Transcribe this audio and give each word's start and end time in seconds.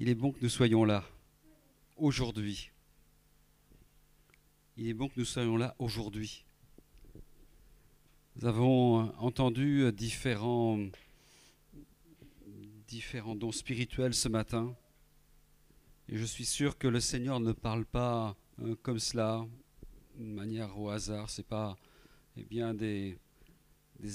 Il 0.00 0.08
est 0.08 0.14
bon 0.14 0.30
que 0.30 0.38
nous 0.40 0.48
soyons 0.48 0.84
là 0.84 1.02
aujourd'hui. 1.96 2.70
Il 4.76 4.86
est 4.86 4.94
bon 4.94 5.08
que 5.08 5.14
nous 5.16 5.24
soyons 5.24 5.56
là 5.56 5.74
aujourd'hui. 5.80 6.44
Nous 8.36 8.46
avons 8.46 9.12
entendu 9.18 9.90
différents, 9.92 10.78
différents 12.86 13.34
dons 13.34 13.50
spirituels 13.50 14.14
ce 14.14 14.28
matin. 14.28 14.76
Et 16.08 16.16
je 16.16 16.24
suis 16.24 16.46
sûr 16.46 16.78
que 16.78 16.86
le 16.86 17.00
Seigneur 17.00 17.40
ne 17.40 17.50
parle 17.50 17.84
pas 17.84 18.36
euh, 18.62 18.76
comme 18.82 19.00
cela, 19.00 19.44
de 20.16 20.24
manière 20.24 20.78
au 20.78 20.90
hasard. 20.90 21.28
Ce 21.28 21.40
n'est 21.40 21.48
pas 21.48 21.76
eh 22.36 22.44
bien, 22.44 22.72
des, 22.72 23.18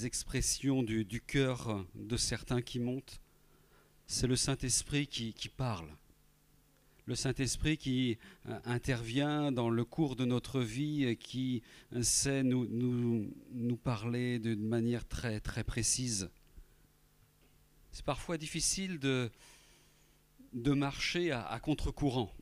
expressions 0.02 0.82
du 0.82 1.20
cœur 1.20 1.84
de 1.94 2.16
certains 2.16 2.62
qui 2.62 2.80
montent. 2.80 3.20
C'est 4.06 4.26
le 4.26 4.36
Saint-Esprit 4.36 5.06
qui, 5.06 5.48
parle 5.48 5.88
le 7.06 7.14
Saint-Esprit 7.14 7.76
qui 7.76 8.18
euh, 8.48 8.58
intervient 8.64 9.52
dans 9.52 9.68
le 9.68 9.84
cours 9.84 10.16
de 10.16 10.24
notre 10.24 10.60
vie 10.60 11.04
et 11.04 11.16
qui 11.16 11.62
sait 12.00 12.42
nous, 12.42 13.30
parler 13.82 14.38
d'une 14.38 14.66
manière 14.66 15.06
très, 15.06 15.40
très 15.40 15.64
précise. 15.64 16.30
C'est 17.92 18.04
parfois 18.04 18.38
difficile 18.38 18.98
de, 18.98 19.30
de 20.52 20.72
marcher 20.72 21.32
à, 21.32 21.58
contre-courant. 21.60 22.32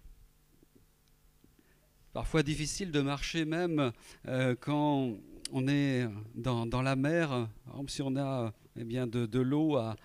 Parfois 2.12 2.42
difficile 2.42 2.92
de 2.92 3.00
marcher 3.00 3.44
même 3.44 3.92
euh, 4.26 4.54
quand 4.60 5.16
on 5.50 5.68
est 5.68 6.08
dans, 6.34 6.66
dans, 6.66 6.82
la 6.82 6.96
mer, 6.96 7.48
si 7.88 8.02
on 8.02 8.16
a 8.16 8.52
eh 8.76 8.84
bien, 8.84 9.06
de, 9.06 9.26
de 9.26 9.40
l'eau 9.40 9.76
à, 9.76 9.96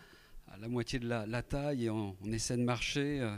la 0.59 0.67
moitié 0.67 0.99
de 0.99 1.07
la, 1.07 1.43
taille 1.43 1.85
et 1.85 1.89
on, 1.89 2.15
essaie 2.25 2.57
de 2.57 2.63
marcher. 2.63 3.21
Euh, 3.21 3.35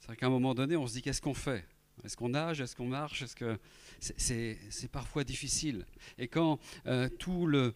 c'est 0.00 0.16
qu'à 0.16 0.26
un 0.26 0.30
moment 0.30 0.54
donné, 0.54 0.76
on 0.76 0.86
se 0.86 0.94
dit 0.94 1.02
qu'est-ce 1.02 1.22
qu'on 1.22 1.34
fait? 1.34 1.64
Est-ce 2.02 2.16
qu'on 2.16 2.30
nage? 2.30 2.60
Est-ce 2.60 2.74
qu'on 2.74 2.88
marche? 2.88 3.22
Est-ce 3.22 3.36
que 3.36 3.58
c'est 4.00 4.90
parfois 4.90 5.24
difficile. 5.24 5.86
Et 6.18 6.28
quand 6.28 6.58
euh, 6.86 7.08
tout, 7.08 7.46
le, 7.46 7.72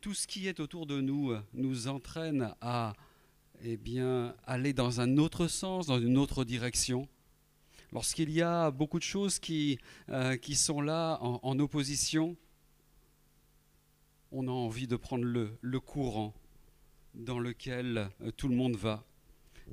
tout 0.00 0.14
ce 0.14 0.26
qui 0.26 0.46
est 0.46 0.60
autour 0.60 0.86
de 0.86 1.00
nous 1.00 1.32
euh, 1.32 1.42
nous 1.52 1.88
entraîne 1.88 2.54
à 2.60 2.94
eh 3.62 3.76
bien, 3.76 4.34
aller 4.46 4.72
dans 4.72 5.00
un 5.00 5.18
autre 5.18 5.48
sens, 5.48 5.86
dans 5.86 6.00
une 6.00 6.16
autre 6.16 6.44
direction, 6.44 7.08
lorsqu'il 7.92 8.30
y 8.30 8.40
a 8.40 8.70
beaucoup 8.70 9.00
de 9.00 9.04
choses 9.04 9.40
qui, 9.40 9.80
qui 10.40 10.54
sont 10.54 10.80
là 10.80 11.18
en, 11.20 11.40
en, 11.42 11.58
opposition, 11.58 12.36
on 14.30 14.46
a 14.46 14.50
envie 14.52 14.86
de 14.86 14.94
prendre 14.94 15.24
le, 15.24 15.58
le 15.60 15.80
courant 15.80 16.34
dans 17.14 17.38
lequel 17.38 18.10
euh, 18.20 18.30
tout 18.32 18.48
le 18.48 18.54
monde 18.54 18.76
va 18.76 19.04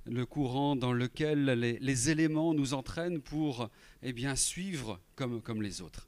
le 0.05 0.25
courant 0.25 0.75
dans 0.75 0.91
lequel 0.91 1.45
les, 1.45 2.09
éléments 2.09 2.53
nous 2.53 2.73
entraînent 2.73 3.21
pour 3.21 3.69
eh 4.01 4.13
bien, 4.13 4.35
suivre 4.35 4.99
comme, 5.15 5.41
comme 5.41 5.61
les 5.61 5.81
autres. 5.81 6.07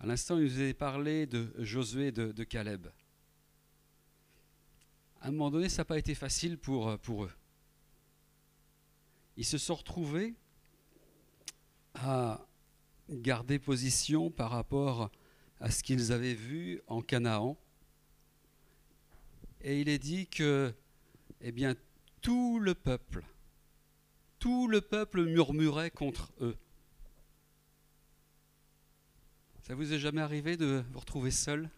À 0.00 0.06
l'instant, 0.06 0.38
il 0.38 0.44
nous 0.44 0.70
a 0.70 0.74
parlé 0.74 1.26
de 1.26 1.52
Josué 1.58 2.12
de, 2.12 2.32
de, 2.32 2.44
Caleb. 2.44 2.88
À 5.20 5.28
un 5.28 5.30
moment 5.30 5.50
donné, 5.50 5.68
ça 5.68 5.82
n'a 5.82 5.86
pas 5.86 5.98
été 5.98 6.14
facile 6.14 6.58
pour, 6.58 6.98
pour 6.98 7.24
eux. 7.24 7.32
Ils 9.36 9.44
se 9.44 9.58
sont 9.58 9.74
retrouvés 9.74 10.34
à 11.94 12.46
garder 13.10 13.58
position 13.58 14.30
par 14.30 14.50
rapport 14.50 15.10
à 15.60 15.70
ce 15.70 15.82
qu'ils 15.82 16.12
avaient 16.12 16.34
vu 16.34 16.80
en 16.86 17.02
Canaan. 17.02 17.56
Et 19.62 19.80
il 19.80 19.88
est 19.88 19.98
dit 19.98 20.26
que 20.26 20.72
eh 21.40 21.52
bien, 21.52 21.74
tout 22.20 22.58
le 22.60 22.74
peuple, 22.74 23.24
tout 24.38 24.68
le 24.68 24.80
peuple 24.80 25.24
murmurait 25.24 25.90
contre 25.90 26.32
eux. 26.40 26.56
Ça 29.62 29.74
vous 29.74 29.92
est 29.92 29.98
jamais 29.98 30.22
arrivé 30.22 30.56
de 30.56 30.82
vous 30.92 31.00
retrouver 31.00 31.30
seul 31.30 31.68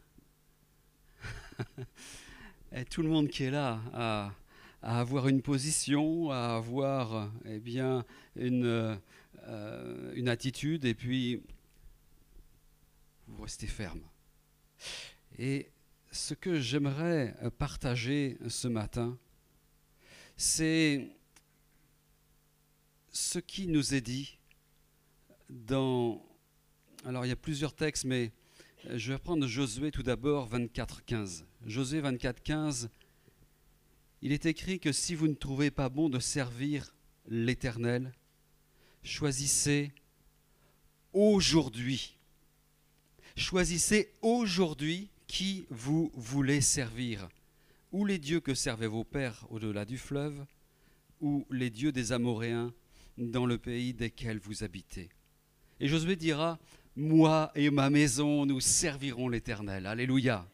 Et 2.72 2.84
tout 2.84 3.02
le 3.02 3.08
monde 3.08 3.28
qui 3.28 3.44
est 3.44 3.50
là 3.50 3.80
à, 3.92 4.32
avoir 4.82 5.28
une 5.28 5.42
position, 5.42 6.30
à 6.30 6.56
avoir 6.56 7.30
eh 7.44 7.58
bien, 7.58 8.04
une, 8.36 8.98
euh, 9.46 10.12
une 10.14 10.28
attitude, 10.28 10.84
et 10.84 10.94
puis 10.94 11.42
vous 13.26 13.42
restez 13.42 13.66
ferme. 13.66 14.00
Et 15.38 15.70
ce 16.10 16.34
que 16.34 16.60
j'aimerais 16.60 17.36
partager 17.58 18.36
ce 18.48 18.68
matin, 18.68 19.18
c'est 20.36 21.08
ce 23.10 23.38
qui 23.38 23.66
nous 23.66 23.94
est 23.94 24.00
dit 24.00 24.38
dans... 25.48 26.24
Alors 27.04 27.24
il 27.24 27.28
y 27.28 27.32
a 27.32 27.36
plusieurs 27.36 27.74
textes, 27.74 28.04
mais 28.04 28.32
je 28.88 29.12
vais 29.12 29.18
prendre 29.18 29.46
Josué 29.46 29.90
tout 29.90 30.02
d'abord 30.02 30.46
24, 30.46 31.04
15. 31.04 31.44
Josué 31.66 32.00
24, 32.00 32.42
15, 32.42 32.90
il 34.22 34.32
est 34.32 34.46
écrit 34.46 34.80
que 34.80 34.92
si 34.92 35.14
vous 35.14 35.28
ne 35.28 35.34
trouvez 35.34 35.70
pas 35.70 35.88
bon 35.88 36.08
de 36.08 36.18
servir 36.18 36.94
l'Éternel, 37.26 38.12
choisissez 39.02 39.92
aujourd'hui. 41.12 42.18
Choisissez 43.36 44.12
aujourd'hui 44.22 45.10
qui 45.30 45.64
vous 45.70 46.10
voulez 46.14 46.60
servir? 46.60 47.28
Ou 47.92 48.04
les 48.04 48.18
dieux 48.18 48.40
que 48.40 48.52
servaient 48.52 48.88
vos 48.88 49.04
pères 49.04 49.46
au-delà 49.50 49.84
du 49.84 49.96
fleuve, 49.96 50.44
ou 51.20 51.46
les 51.50 51.70
dieux 51.70 51.92
des 51.92 52.10
Amoréens 52.10 52.74
dans 53.16 53.46
le 53.46 53.56
pays 53.56 53.94
desquels 53.94 54.40
vous 54.40 54.64
habitez? 54.64 55.08
Et 55.78 55.86
Josué 55.86 56.16
dira, 56.16 56.58
moi 56.96 57.52
et 57.54 57.70
ma 57.70 57.90
maison, 57.90 58.44
nous 58.44 58.60
servirons 58.60 59.28
l'Éternel. 59.28 59.86
Alléluia. 59.86 60.48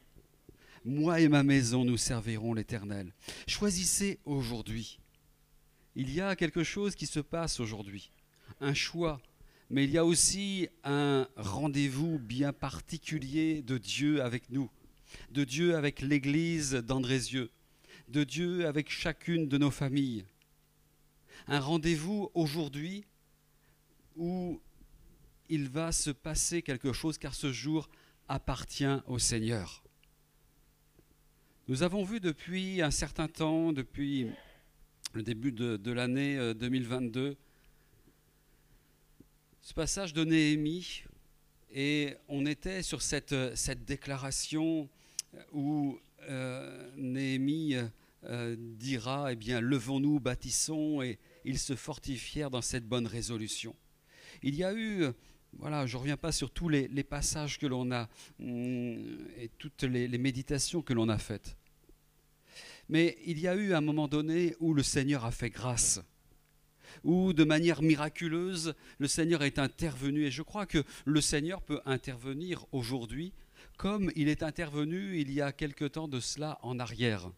Moi 0.85 1.21
et 1.21 1.29
ma 1.29 1.43
maison, 1.43 1.87
nous 1.87 1.97
servirons 1.97 2.53
l'Éternel. 2.53 3.15
Choisissez 3.49 4.19
aujourd'hui. 4.27 5.01
Il 5.95 6.13
y 6.13 6.21
a 6.21 6.37
quelque 6.37 6.63
chose 6.63 6.95
qui 6.95 7.07
se 7.07 7.21
passe 7.21 7.61
aujourd'hui, 7.61 8.11
un 8.61 8.75
choix, 8.75 9.23
mais 9.71 9.85
il 9.85 9.91
y 9.91 9.99
a 9.99 10.05
aussi 10.05 10.69
un 10.85 11.27
rendez-vous 11.37 12.19
bien 12.19 12.53
particulier 12.53 13.63
de 13.63 13.79
Dieu 13.79 14.23
avec 14.23 14.51
nous 14.51 14.71
de 15.31 15.45
Dieu 15.45 15.77
avec 15.77 16.01
l'Église 16.01 16.73
d'Andrézieux, 16.73 17.51
de 18.09 18.25
Dieu 18.25 18.67
avec 18.67 18.91
chacune 18.91 19.49
de 19.49 19.59
nos 19.59 19.71
familles. 19.71 20.25
Un 21.47 21.61
rendez-vous 21.61 22.31
aujourd'hui 22.35 23.05
où 24.17 24.61
il 25.49 25.69
va 25.69 25.93
se 25.93 26.11
passer 26.11 26.63
quelque 26.63 26.93
chose 26.93 27.19
car 27.19 27.35
ce 27.35 27.53
jour 27.53 27.89
appartient 28.29 28.85
au 29.07 29.19
Seigneur. 29.19 29.85
Nous 31.69 31.83
avons 31.83 32.05
vu 32.05 32.21
depuis 32.21 32.81
un 32.83 32.91
certain 32.91 33.29
temps, 33.29 33.73
depuis 33.73 34.29
le 35.13 35.23
début 35.23 35.53
de, 35.53 35.77
de 35.77 35.93
l'année 35.93 36.55
2022, 36.55 37.37
ce 39.67 39.75
passage 39.75 40.13
de 40.13 40.23
Néhémie 40.23 41.03
et 41.75 42.15
on 42.29 42.47
était 42.47 42.85
sur 42.85 43.03
cette, 43.03 43.35
déclaration 43.85 44.89
où 45.53 45.99
euh, 46.29 46.89
Néhémie 46.97 47.75
euh, 48.23 48.55
dira 48.57 49.33
eh 49.33 49.35
bien, 49.35 49.61
levons-nous, 49.61 50.21
bâtissons, 50.21 51.03
et 51.03 51.19
ils 51.45 51.59
se 51.59 51.75
fortifièrent 51.75 52.49
dans 52.49 52.63
cette 52.63 52.87
bonne 52.87 53.09
résolution. 53.09 53.75
Il 54.45 54.55
y 54.55 54.63
a 54.63 54.73
eu, 54.73 55.07
voilà, 55.55 55.85
je 55.85 55.97
ne 55.97 56.01
reviens 56.01 56.17
pas 56.17 56.31
sur 56.31 56.53
tous 56.53 56.69
les, 56.69 56.87
passages 57.03 57.59
que 57.59 57.67
l'on 57.67 57.91
a 57.91 58.09
hum, 58.39 59.19
et 59.37 59.49
toutes 59.59 59.83
les 59.83 60.19
méditations 60.19 60.81
que 60.81 60.93
l'on 60.93 61.09
a 61.09 61.19
faites. 61.19 61.57
Mais 62.89 63.19
il 63.27 63.41
y 63.41 63.49
a 63.49 63.57
eu 63.57 63.75
un 63.75 63.81
moment 63.81 64.07
donné 64.07 64.55
où 64.61 64.75
le 64.75 64.85
Seigneur 64.85 65.25
a 65.25 65.33
fait 65.33 65.51
grâce 65.51 66.01
où 67.05 67.33
de 67.33 67.45
manière 67.45 67.83
miraculeuse, 67.83 68.75
le 68.99 69.09
Seigneur 69.09 69.43
est 69.43 69.59
intervenu. 69.59 70.25
Et 70.25 70.31
je 70.31 70.43
crois 70.43 70.67
que 70.67 70.83
le 71.05 71.21
Seigneur 71.21 71.63
peut 71.63 71.81
intervenir 71.85 72.67
aujourd'hui 72.73 73.33
comme 73.77 74.11
il 74.17 74.29
est 74.29 74.43
intervenu 74.43 75.19
il 75.19 75.31
y 75.33 75.41
a 75.41 75.53
quelque 75.53 75.85
temps 75.85 76.09
de 76.09 76.21
cela 76.21 76.59
en 76.63 76.79
arrière. 76.79 77.31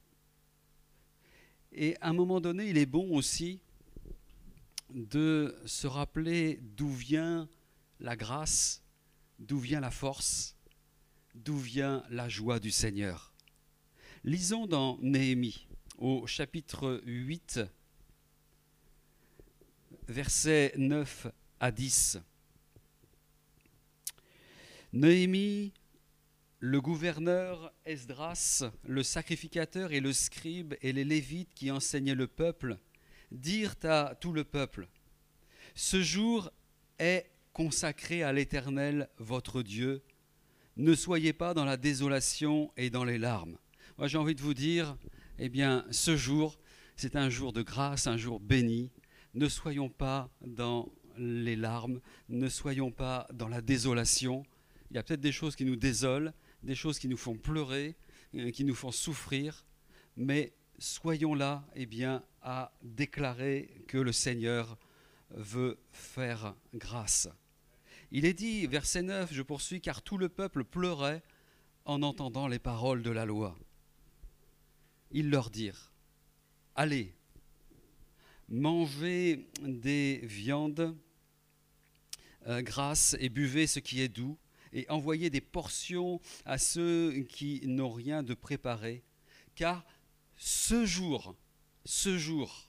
Et 1.72 1.96
à 2.00 2.08
un 2.08 2.12
moment 2.12 2.40
donné, 2.40 2.68
il 2.68 2.78
est 2.78 2.86
bon 2.86 3.14
aussi 3.14 3.60
de 4.90 5.54
se 5.66 5.86
rappeler 5.86 6.60
d'où 6.76 6.88
vient 6.88 7.48
la 8.00 8.16
grâce, 8.16 8.82
d'où 9.38 9.58
vient 9.58 9.80
la 9.80 9.90
force, 9.90 10.56
d'où 11.34 11.58
vient 11.58 12.02
la 12.10 12.28
joie 12.28 12.58
du 12.58 12.70
Seigneur. 12.70 13.34
Lisons 14.24 14.66
dans 14.66 14.98
Néhémie 15.02 15.68
au 15.98 16.26
chapitre 16.26 17.02
8 17.04 17.60
versets 20.08 20.72
9 20.76 21.28
à 21.60 21.70
10. 21.70 22.18
Néhémie 24.92 25.72
le 26.60 26.80
gouverneur 26.80 27.72
Esdras, 27.84 28.64
le 28.84 29.02
sacrificateur 29.02 29.92
et 29.92 30.00
le 30.00 30.12
scribe 30.12 30.74
et 30.82 30.92
les 30.92 31.04
lévites 31.04 31.54
qui 31.54 31.70
enseignaient 31.70 32.16
le 32.16 32.26
peuple, 32.26 32.78
dirent 33.30 33.76
à 33.84 34.16
tout 34.20 34.32
le 34.32 34.42
peuple, 34.44 34.88
Ce 35.74 36.02
jour 36.02 36.50
est 36.98 37.30
consacré 37.52 38.22
à 38.22 38.32
l'Éternel 38.32 39.08
votre 39.18 39.62
Dieu, 39.62 40.02
ne 40.76 40.94
soyez 40.94 41.32
pas 41.32 41.54
dans 41.54 41.64
la 41.64 41.76
désolation 41.76 42.72
et 42.76 42.90
dans 42.90 43.04
les 43.04 43.18
larmes. 43.18 43.58
Moi 43.98 44.08
j'ai 44.08 44.18
envie 44.18 44.34
de 44.34 44.40
vous 44.40 44.54
dire, 44.54 44.96
eh 45.38 45.48
bien 45.48 45.84
ce 45.90 46.16
jour, 46.16 46.58
c'est 46.96 47.14
un 47.14 47.30
jour 47.30 47.52
de 47.52 47.62
grâce, 47.62 48.06
un 48.06 48.16
jour 48.16 48.40
béni. 48.40 48.90
Ne 49.34 49.48
soyons 49.48 49.88
pas 49.88 50.30
dans 50.40 50.92
les 51.16 51.56
larmes, 51.56 52.00
ne 52.28 52.48
soyons 52.48 52.90
pas 52.90 53.26
dans 53.32 53.48
la 53.48 53.60
désolation. 53.60 54.44
Il 54.90 54.96
y 54.96 54.98
a 54.98 55.02
peut-être 55.02 55.20
des 55.20 55.32
choses 55.32 55.56
qui 55.56 55.64
nous 55.64 55.76
désolent, 55.76 56.32
des 56.62 56.74
choses 56.74 56.98
qui 56.98 57.08
nous 57.08 57.16
font 57.16 57.36
pleurer, 57.36 57.96
euh, 58.34 58.50
qui 58.50 58.64
nous 58.64 58.74
font 58.74 58.90
souffrir, 58.90 59.66
mais 60.16 60.52
soyons 60.78 61.34
là 61.34 61.66
eh 61.74 61.86
bien, 61.86 62.22
à 62.42 62.72
déclarer 62.82 63.84
que 63.86 63.98
le 63.98 64.12
Seigneur 64.12 64.78
veut 65.30 65.78
faire 65.92 66.54
grâce. 66.74 67.28
Il 68.10 68.24
est 68.24 68.34
dit, 68.34 68.66
verset 68.66 69.02
9, 69.02 69.32
je 69.32 69.42
poursuis, 69.42 69.80
car 69.80 70.02
tout 70.02 70.16
le 70.16 70.28
peuple 70.28 70.64
pleurait 70.64 71.22
en 71.84 72.02
entendant 72.02 72.48
les 72.48 72.58
paroles 72.58 73.02
de 73.02 73.10
la 73.10 73.26
loi. 73.26 73.58
Ils 75.10 75.30
leur 75.30 75.50
dirent, 75.50 75.92
allez, 76.74 77.14
mangez 78.48 79.48
des 79.62 80.20
viandes 80.22 80.96
euh, 82.46 82.62
grasses 82.62 83.16
et 83.20 83.28
buvez 83.28 83.66
ce 83.66 83.80
qui 83.80 84.00
est 84.00 84.08
doux, 84.08 84.38
et 84.72 84.86
envoyez 84.90 85.30
des 85.30 85.40
portions 85.40 86.20
à 86.44 86.58
ceux 86.58 87.12
qui 87.28 87.62
n'ont 87.66 87.90
rien 87.90 88.22
de 88.22 88.34
préparé, 88.34 89.02
car 89.54 89.84
ce 90.36 90.84
jour, 90.84 91.34
ce 91.84 92.18
jour, 92.18 92.68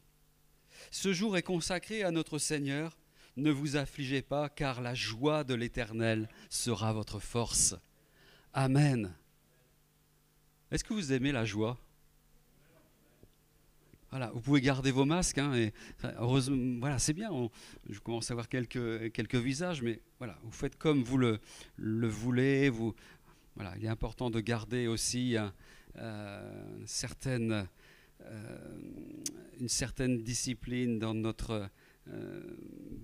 ce 0.91 1.13
jour 1.13 1.37
est 1.37 1.43
consacré 1.43 2.03
à 2.03 2.11
notre 2.11 2.39
Seigneur. 2.39 2.97
Ne 3.37 3.51
vous 3.51 3.75
affligez 3.75 4.21
pas, 4.21 4.49
car 4.49 4.81
la 4.81 4.95
joie 4.95 5.43
de 5.43 5.53
l'Éternel 5.53 6.27
sera 6.49 6.93
votre 6.93 7.19
force. 7.19 7.75
Amen. 8.53 9.15
Est-ce 10.71 10.83
que 10.83 10.93
vous 10.93 11.13
aimez 11.13 11.31
la 11.31 11.45
joie? 11.45 11.77
Voilà, 14.11 14.31
vous 14.31 14.41
pouvez 14.41 14.61
garder 14.61 14.91
vos 14.91 15.05
masques. 15.05 15.37
Hein, 15.37 15.53
et, 15.53 15.73
heureusement, 16.17 16.79
voilà, 16.79 16.99
c'est 16.99 17.13
bien. 17.13 17.29
je 17.89 17.99
commence 17.99 18.31
à 18.31 18.33
voir 18.33 18.49
quelques, 18.49 19.11
quelques 19.11 19.35
visages, 19.35 19.81
mais 19.81 20.01
voilà, 20.17 20.37
vous 20.43 20.51
faites 20.51 20.77
comme 20.77 21.03
vous 21.03 21.17
le, 21.17 21.39
le 21.77 22.07
voulez. 22.07 22.69
Vous, 22.69 22.95
voilà, 23.55 23.75
il 23.77 23.85
est 23.85 23.89
important 23.89 24.29
de 24.29 24.39
garder 24.39 24.87
aussi 24.87 25.35
euh, 25.97 26.85
certaine, 26.85 27.67
euh, 28.21 28.77
une 29.59 29.69
certaine 29.69 30.23
discipline 30.23 30.97
dans 30.97 31.13
notre 31.13 31.69
euh, 32.07 32.41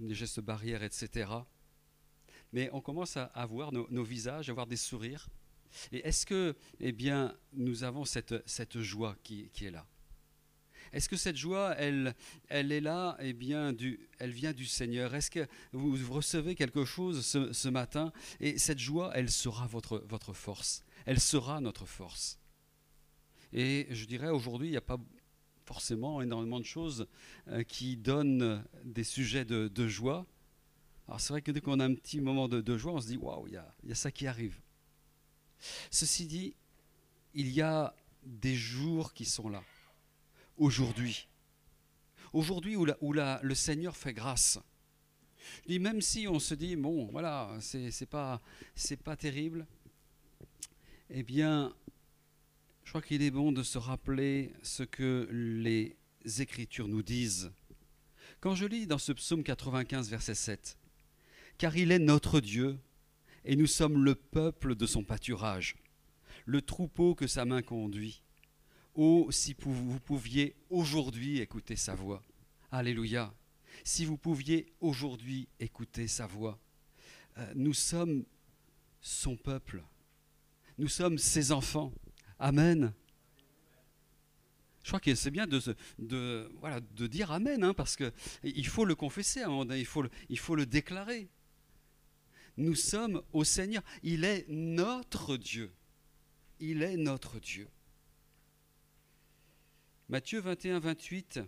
les 0.01 0.15
gestes 0.15 0.39
barrières, 0.39 0.81
etc. 0.81 1.29
Mais 2.53 2.69
on 2.73 2.81
commence 2.81 3.17
à, 3.17 3.25
avoir 3.25 3.71
nos, 3.71 3.87
nos, 3.91 4.03
visages, 4.03 4.49
à 4.49 4.51
avoir 4.51 4.65
des 4.65 4.77
sourires. 4.77 5.27
Et 5.91 6.07
est-ce 6.07 6.25
que, 6.25 6.55
eh 6.79 6.91
bien, 6.93 7.35
nous 7.53 7.83
avons 7.83 8.05
cette, 8.05 8.35
cette 8.47 8.79
joie 8.79 9.15
qui 9.23 9.49
est 9.61 9.71
là? 9.71 9.85
Est-ce 10.95 11.09
que 11.09 11.17
cette 11.17 11.35
joie, 11.35 11.75
elle, 11.77 12.15
est 12.49 12.79
là, 12.79 13.17
eh 13.19 13.33
bien, 13.33 13.75
elle 14.17 14.31
vient 14.31 14.53
du 14.53 14.65
Seigneur 14.65 15.13
Est-ce 15.13 15.29
que 15.29 15.45
vous 15.73 16.13
recevez 16.13 16.55
quelque 16.55 16.85
chose 16.85 17.25
ce, 17.25 17.67
matin 17.67 18.13
et 18.39 18.57
cette 18.57 18.79
joie, 18.79 19.11
elle 19.13 19.29
sera 19.29 19.67
votre, 19.67 20.31
force 20.31 20.85
Elle 21.05 21.19
sera 21.19 21.59
notre 21.59 21.85
force. 21.85 22.39
Et 23.51 23.87
je 23.91 24.05
dirais 24.05 24.29
aujourd'hui, 24.29 24.69
il 24.69 24.71
n'y 24.71 24.77
a 24.77 24.81
pas 24.81 24.97
forcément 25.65 26.21
énormément 26.21 26.61
de 26.61 26.65
choses 26.65 27.07
euh, 27.49 27.63
qui 27.63 27.97
donnent 27.97 28.63
des 28.85 29.03
sujets 29.03 29.43
de, 29.43 29.87
joie. 29.89 30.25
Alors 31.09 31.19
c'est 31.19 31.33
vrai 31.33 31.41
que 31.41 31.51
dès 31.51 31.59
qu'on 31.59 31.81
a 31.81 31.85
un 31.85 31.93
petit 31.95 32.21
moment 32.21 32.47
de, 32.47 32.77
joie, 32.77 32.93
on 32.93 33.01
se 33.01 33.07
dit 33.07 33.17
waouh, 33.17 33.47
il 33.47 33.59
y 33.83 33.91
a 33.91 33.95
ça 33.95 34.11
qui 34.11 34.27
arrive. 34.27 34.61
Ceci 35.91 36.25
dit, 36.25 36.55
il 37.33 37.49
y 37.49 37.61
a 37.61 37.93
des 38.23 38.55
jours 38.55 39.13
qui 39.13 39.25
sont 39.25 39.49
là 39.49 39.61
aujourd'hui. 40.57 41.27
Aujourd'hui 42.33 42.75
où, 42.75 42.85
le 42.85 43.53
Seigneur 43.53 43.95
fait 43.95 44.13
grâce. 44.13 44.59
Je 45.63 45.73
dis, 45.73 45.79
même 45.79 46.01
si 46.01 46.27
on 46.27 46.39
se 46.39 46.53
dit, 46.53 46.75
bon, 46.75 47.05
voilà, 47.05 47.55
c'est 47.59 48.09
pas, 48.09 48.41
pas 49.03 49.15
terrible, 49.15 49.65
eh 51.09 51.23
bien, 51.23 51.73
je 52.83 52.89
crois 52.89 53.01
qu'il 53.01 53.21
est 53.21 53.31
bon 53.31 53.51
de 53.51 53.63
se 53.63 53.77
rappeler 53.77 54.51
ce 54.63 54.83
que 54.83 55.27
les 55.31 55.97
Écritures 56.39 56.87
nous 56.87 57.03
disent. 57.03 57.51
Quand 58.39 58.55
je 58.55 58.65
lis 58.65 58.87
dans 58.87 58.97
ce 58.97 59.11
psaume 59.11 59.43
95, 59.43 60.09
verset 60.09 60.35
7, 60.35 60.77
Car 61.57 61.77
il 61.77 61.91
est 61.91 61.99
notre 61.99 62.41
Dieu, 62.41 62.77
et 63.45 63.55
nous 63.55 63.67
sommes 63.67 64.03
le 64.03 64.15
peuple 64.15 64.75
de 64.75 64.85
son 64.85 65.03
pâturage, 65.03 65.75
le 66.45 66.61
troupeau 66.61 67.15
que 67.15 67.27
sa 67.27 67.45
main 67.45 67.61
conduit. 67.61 68.24
Oh, 68.95 69.27
si 69.29 69.55
vous 69.59 69.99
pouviez 69.99 70.55
aujourd'hui 70.69 71.39
écouter 71.39 71.75
sa 71.75 71.95
voix. 71.95 72.23
Alléluia. 72.71 73.33
Si 73.83 74.05
vous 74.05 74.17
pouviez 74.17 74.73
aujourd'hui 74.79 75.49
écouter 75.59 76.07
sa 76.07 76.25
voix. 76.25 76.57
Euh, 77.37 77.53
nous 77.55 77.73
sommes 77.73 78.23
son 79.01 79.35
peuple. 79.35 79.83
Nous 80.77 80.87
sommes 80.87 81.17
ses 81.17 81.51
enfants. 81.51 81.91
Amen. 82.39 82.93
Je 84.81 84.89
crois 84.91 85.01
que 85.01 85.13
c'est 85.13 85.31
bien 85.31 85.45
de, 85.45 85.59
de, 85.99 86.49
voilà, 86.59 86.79
de 86.79 87.07
dire 87.07 87.31
Amen, 87.31 87.63
hein, 87.63 87.73
parce 87.73 87.97
qu'il 87.97 88.67
faut 88.67 88.85
le 88.85 88.95
confesser 88.95 89.43
donné, 89.43 89.79
il 89.79 89.85
faut 89.85 90.05
il 90.29 90.39
faut 90.39 90.55
le 90.55 90.65
déclarer. 90.65 91.27
Nous 92.55 92.75
sommes 92.75 93.21
au 93.33 93.43
Seigneur. 93.43 93.83
Il 94.03 94.23
est 94.23 94.45
notre 94.47 95.35
Dieu. 95.35 95.73
Il 96.59 96.81
est 96.81 96.95
notre 96.95 97.39
Dieu. 97.39 97.67
Matthieu 100.07 100.39
21, 100.39 100.77
28, 100.77 101.39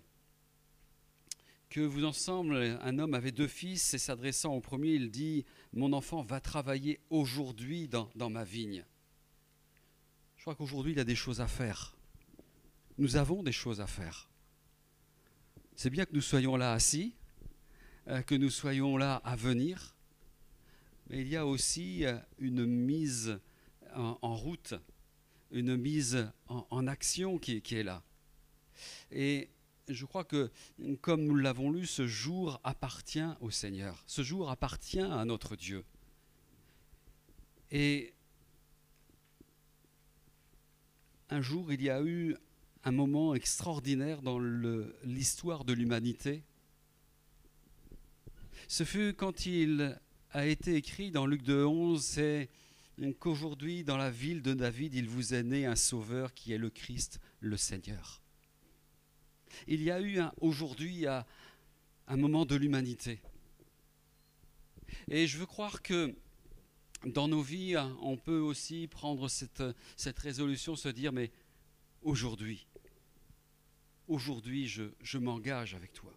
que 1.69 1.79
vous 1.79 2.05
ensemble, 2.05 2.55
un 2.81 2.97
homme 2.97 3.13
avait 3.13 3.31
deux 3.31 3.47
fils 3.47 3.93
et 3.93 3.99
s'adressant 3.99 4.55
au 4.55 4.61
premier, 4.61 4.93
il 4.93 5.11
dit, 5.11 5.45
mon 5.73 5.93
enfant 5.93 6.23
va 6.23 6.39
travailler 6.39 6.99
aujourd'hui 7.11 7.87
dans, 7.87 8.09
ma 8.31 8.43
vigne. 8.43 8.83
Je 10.37 10.41
crois 10.41 10.55
qu'aujourd'hui, 10.55 10.93
il 10.93 10.97
y 10.97 11.01
a 11.01 11.03
des 11.03 11.13
choses 11.15 11.39
à 11.39 11.47
faire. 11.47 11.95
Nous 12.97 13.15
avons 13.15 13.43
des 13.43 13.51
choses 13.51 13.79
à 13.79 13.85
faire. 13.85 14.27
C'est 15.75 15.91
bien 15.91 16.05
que 16.05 16.15
nous 16.15 16.21
soyons 16.21 16.55
là 16.55 16.73
assis, 16.73 17.13
euh, 18.07 18.23
que 18.23 18.33
nous 18.33 18.49
soyons 18.49 18.97
là 18.97 19.17
à 19.17 19.35
venir, 19.35 19.95
mais 21.11 21.21
il 21.21 21.27
y 21.27 21.35
a 21.35 21.45
aussi 21.45 22.05
euh, 22.05 22.17
une 22.39 22.65
mise 22.65 23.39
en, 23.93 24.35
route, 24.35 24.73
une 25.51 25.77
mise 25.77 26.27
en, 26.47 26.87
action 26.87 27.37
qui 27.37 27.61
est 27.71 27.83
là. 27.83 28.03
Et 29.11 29.49
je 29.87 30.05
crois 30.05 30.23
que, 30.23 30.51
comme 31.01 31.23
nous 31.23 31.35
l'avons 31.35 31.71
lu, 31.71 31.85
ce 31.85 32.07
jour 32.07 32.59
appartient 32.63 33.27
au 33.41 33.51
Seigneur. 33.51 34.03
Ce 34.05 34.21
jour 34.21 34.49
appartient 34.49 34.99
à 34.99 35.23
notre 35.25 35.55
Dieu. 35.55 35.85
Et 37.71 38.13
un 41.29 41.41
jour, 41.41 41.71
il 41.71 41.81
y 41.81 41.89
a 41.89 42.01
eu 42.01 42.35
un 42.83 42.91
moment 42.91 43.35
extraordinaire 43.35 44.21
dans 44.21 44.39
l'histoire 45.03 45.65
de 45.65 45.73
l'humanité. 45.73 46.43
Ce 48.67 48.83
fut 48.83 49.13
quand 49.13 49.45
il 49.45 49.99
a 50.31 50.45
été 50.45 50.75
écrit 50.75 51.11
dans 51.11 51.25
Luc 51.25 51.43
2, 51.43 51.65
11, 51.65 52.03
c'est 52.03 52.49
qu'aujourd'hui, 53.19 53.83
dans 53.83 53.97
la 53.97 54.09
ville 54.09 54.41
de 54.41 54.53
David, 54.53 54.93
il 54.95 55.07
vous 55.07 55.33
est 55.33 55.43
né 55.43 55.65
un 55.65 55.75
sauveur 55.75 56.33
qui 56.33 56.53
est 56.53 56.57
le 56.57 56.69
Christ, 56.69 57.19
le 57.39 57.57
Seigneur 57.57 58.21
il 59.67 59.81
y 59.81 59.91
a 59.91 60.01
eu 60.01 60.19
aujourd'hui 60.41 61.05
un, 61.07 61.25
moment 62.09 62.45
de 62.45 62.55
l'humanité. 62.55 63.19
Et 65.09 65.27
je 65.27 65.37
veux 65.37 65.45
croire 65.45 65.81
que 65.81 66.15
dans 67.05 67.27
nos 67.27 67.41
vies, 67.41 67.75
on 68.01 68.17
peut 68.17 68.39
aussi 68.39 68.87
prendre 68.87 69.27
cette, 69.27 69.63
cette 69.95 70.19
résolution, 70.19 70.75
se 70.75 70.89
dire, 70.89 71.11
mais 71.11 71.31
aujourd'hui, 72.01 72.67
aujourd'hui, 74.07 74.67
je, 74.67 74.83
je 75.01 75.17
m'engage 75.17 75.73
avec 75.73 75.93
toi. 75.93 76.13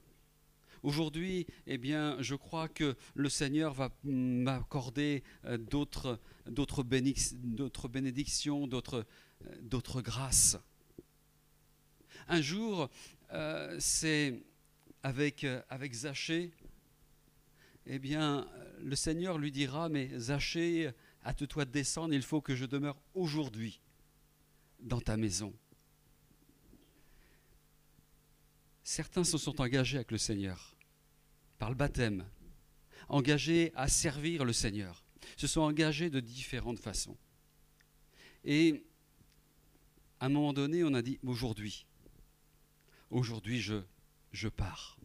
Aujourd'hui, 0.82 1.46
eh 1.66 1.76
bien, 1.76 2.16
je 2.20 2.34
crois 2.34 2.66
que 2.68 2.96
le 3.14 3.28
Seigneur 3.28 3.74
va 3.74 3.90
m'accorder 4.02 5.22
euh, 5.44 5.58
d'autres, 5.58 6.18
d'autres, 6.46 6.82
bénédictions, 6.82 8.66
d'autres, 8.66 9.04
euh, 9.44 9.56
d'autres 9.60 10.00
grâces. 10.00 10.56
Un 12.28 12.40
jour, 12.40 12.88
euh, 13.32 13.76
c'est 13.78 14.42
avec, 15.02 15.44
euh, 15.44 15.62
avec 15.68 15.92
Zachée, 15.92 16.50
eh 17.86 17.98
bien, 17.98 18.46
le 18.80 18.94
Seigneur 18.96 19.38
lui 19.38 19.50
dira, 19.50 19.88
mais 19.88 20.10
Zachée, 20.18 20.90
hâte-toi 21.24 21.64
de 21.64 21.70
descendre, 21.70 22.14
il 22.14 22.22
faut 22.22 22.40
que 22.40 22.54
je 22.54 22.66
demeure 22.66 23.00
aujourd'hui 23.14 23.80
dans 24.80 25.00
ta 25.00 25.16
maison. 25.16 25.52
Certains 28.82 29.24
se 29.24 29.38
sont 29.38 29.60
engagés 29.60 29.98
avec 29.98 30.10
le 30.10 30.18
Seigneur 30.18 30.76
par 31.58 31.68
le 31.68 31.76
baptême, 31.76 32.26
engagés 33.08 33.72
à 33.76 33.86
servir 33.86 34.44
le 34.44 34.52
Seigneur, 34.52 35.04
se 35.36 35.46
sont 35.46 35.60
engagés 35.60 36.10
de 36.10 36.20
différentes 36.20 36.80
façons. 36.80 37.16
Et 38.44 38.84
à 40.18 40.26
un 40.26 40.28
moment 40.30 40.52
donné, 40.52 40.82
on 40.84 40.94
a 40.94 41.02
dit 41.02 41.18
aujourd'hui, 41.22 41.86
aujourd'hui 43.10 43.60
je, 43.60 43.82
je 44.32 44.48
pars. 44.48 44.98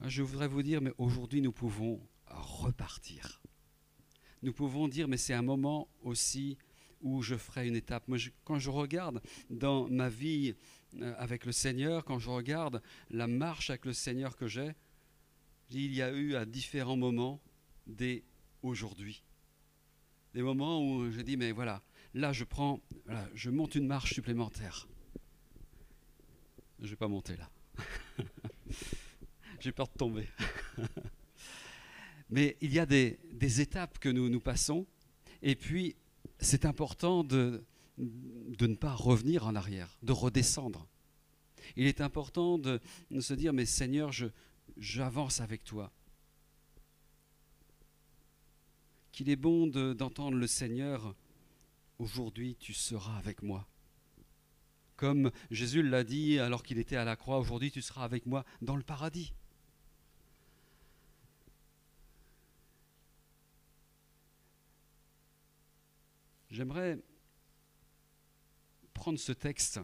Je 0.00 0.22
voudrais 0.22 0.48
vous 0.48 0.62
dire, 0.62 0.80
mais 0.80 0.92
aujourd'hui 0.98 1.40
nous 1.40 1.52
pouvons 1.52 2.00
repartir. 2.26 3.40
Nous 4.42 4.52
pouvons 4.52 4.88
dire, 4.88 5.08
mais 5.08 5.16
c'est 5.16 5.32
un 5.32 5.42
moment 5.42 5.88
aussi 6.02 6.58
où 7.00 7.22
je 7.22 7.36
ferai 7.36 7.68
une 7.68 7.76
étape. 7.76 8.08
Moi, 8.08 8.18
quand 8.44 8.58
je 8.58 8.70
regarde 8.70 9.22
dans 9.50 9.88
ma 9.88 10.08
vie 10.08 10.54
euh, 11.00 11.14
avec 11.18 11.46
le 11.46 11.52
Seigneur, 11.52 12.04
quand 12.04 12.18
je 12.18 12.30
regarde 12.30 12.82
la 13.10 13.26
marche 13.26 13.70
avec 13.70 13.84
le 13.84 13.92
Seigneur 13.92 14.36
que 14.36 14.46
j'ai, 14.46 14.74
il 15.70 15.94
y 15.94 16.02
a 16.02 16.12
eu 16.12 16.34
à 16.34 16.44
différents 16.44 16.96
moments 16.96 17.40
des 17.86 18.24
aujourd'hui. 18.62 19.22
Des 20.34 20.42
moments 20.42 20.82
où 20.82 21.10
je 21.10 21.20
dis, 21.20 21.36
mais 21.36 21.52
voilà, 21.52 21.82
là 22.12 22.32
je 22.32 22.44
prends, 22.44 22.80
je 23.34 23.50
monte 23.50 23.74
une 23.74 23.86
marche 23.86 24.14
supplémentaire. 24.14 24.88
Je 26.78 26.84
ne 26.84 26.90
vais 26.90 26.96
pas 26.96 27.08
monter 27.08 27.36
là. 27.36 27.50
J'ai 29.60 29.72
peur 29.72 29.88
de 29.88 29.98
tomber. 29.98 30.28
Mais 32.30 32.56
il 32.60 32.72
y 32.72 32.78
a 32.78 32.86
des, 32.86 33.18
étapes 33.60 33.98
que 33.98 34.08
nous 34.08 34.40
passons, 34.40 34.86
et 35.42 35.54
puis 35.54 35.94
c'est 36.40 36.64
important 36.64 37.24
de, 37.24 37.64
ne 37.98 38.74
pas 38.74 38.94
revenir 38.94 39.46
en 39.46 39.54
arrière, 39.54 39.96
de 40.02 40.12
redescendre. 40.12 40.86
Il 41.76 41.86
est 41.86 42.00
important 42.00 42.58
de, 42.58 42.80
se 43.20 43.34
dire, 43.34 43.52
mais 43.52 43.66
Seigneur, 43.66 44.10
j'avance 44.76 45.40
avec 45.40 45.64
toi. 45.64 45.92
Qu'il 49.12 49.30
est 49.30 49.36
bon 49.36 49.66
d'entendre 49.66 50.36
le 50.36 50.46
Seigneur, 50.46 51.14
aujourd'hui 51.98 52.56
tu 52.58 52.72
seras 52.72 53.16
avec 53.16 53.42
moi. 53.42 53.66
Comme 55.04 55.30
Jésus 55.50 55.82
l'a 55.82 56.02
dit 56.02 56.38
alors 56.38 56.62
qu'il 56.62 56.78
était 56.78 56.96
à 56.96 57.04
la 57.04 57.14
croix, 57.14 57.38
aujourd'hui 57.38 57.70
tu 57.70 57.82
seras 57.82 58.04
avec 58.04 58.24
moi 58.24 58.42
dans 58.62 58.74
le 58.74 58.82
paradis. 58.82 59.34
J'aimerais 66.48 66.98
prendre 68.94 69.18
ce 69.18 69.32
texte 69.32 69.78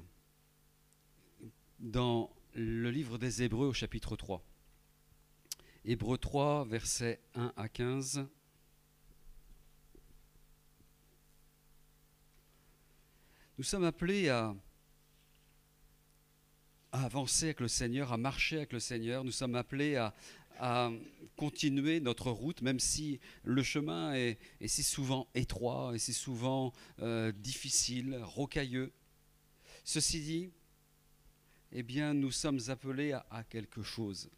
dans 1.80 2.34
le 2.54 2.90
livre 2.90 3.18
des 3.18 3.42
Hébreux 3.42 3.66
au 3.66 3.74
chapitre 3.74 4.16
3. 4.16 4.42
Hébreux 5.84 6.16
3, 6.16 6.64
versets 6.64 7.20
1 7.34 7.52
à 7.58 7.68
15. 7.68 8.26
Nous 13.58 13.64
sommes 13.64 13.84
appelés 13.84 14.30
à, 14.30 14.56
avancer 16.92 17.46
avec 17.46 17.60
le 17.60 17.68
Seigneur, 17.68 18.12
à 18.12 18.16
marcher 18.16 18.56
avec 18.56 18.72
le 18.72 18.80
Seigneur. 18.80 19.24
Nous 19.24 19.32
sommes 19.32 19.54
appelés 19.54 19.96
à, 19.96 20.14
continuer 21.36 22.00
notre 22.00 22.30
route, 22.30 22.60
même 22.60 22.78
si 22.78 23.18
le 23.44 23.62
chemin 23.62 24.12
est, 24.12 24.38
si 24.66 24.82
souvent 24.82 25.26
étroit 25.34 25.92
et 25.94 25.98
si 25.98 26.12
souvent 26.12 26.74
euh, 26.98 27.32
difficile, 27.32 28.20
rocailleux. 28.22 28.92
Ceci 29.84 30.20
dit, 30.20 30.50
eh 31.72 31.82
bien, 31.82 32.12
nous 32.12 32.30
sommes 32.30 32.60
appelés 32.68 33.12
à, 33.12 33.42
quelque 33.48 33.82
chose, 33.82 34.28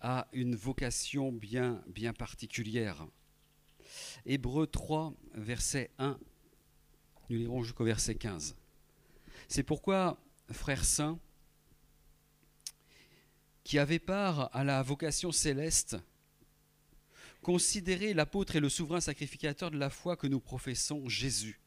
à 0.00 0.28
une 0.32 0.54
vocation 0.54 1.32
bien, 1.32 1.82
bien 1.86 2.12
particulière. 2.12 3.06
Hébreu 4.26 4.66
3, 4.66 5.14
verset 5.32 5.90
1, 5.98 6.18
nous 7.30 7.38
lirons 7.38 7.62
jusqu'au 7.62 7.84
verset 7.84 8.14
15. 8.14 8.56
C'est 9.48 9.62
pourquoi, 9.62 10.20
frères 10.50 10.84
saints, 10.84 11.18
qui 13.68 13.78
avaient 13.78 13.98
part 13.98 14.48
à 14.56 14.64
la 14.64 14.82
vocation 14.82 15.30
céleste, 15.30 15.98
considérez 17.42 18.14
l'apôtre 18.14 18.56
et 18.56 18.60
le 18.60 18.70
souverain 18.70 19.02
sacrificateur 19.02 19.70
de 19.70 19.76
la 19.76 19.90
foi 19.90 20.16
que 20.16 20.26
nous 20.26 20.40
professons, 20.40 21.06
Jésus, 21.06 21.60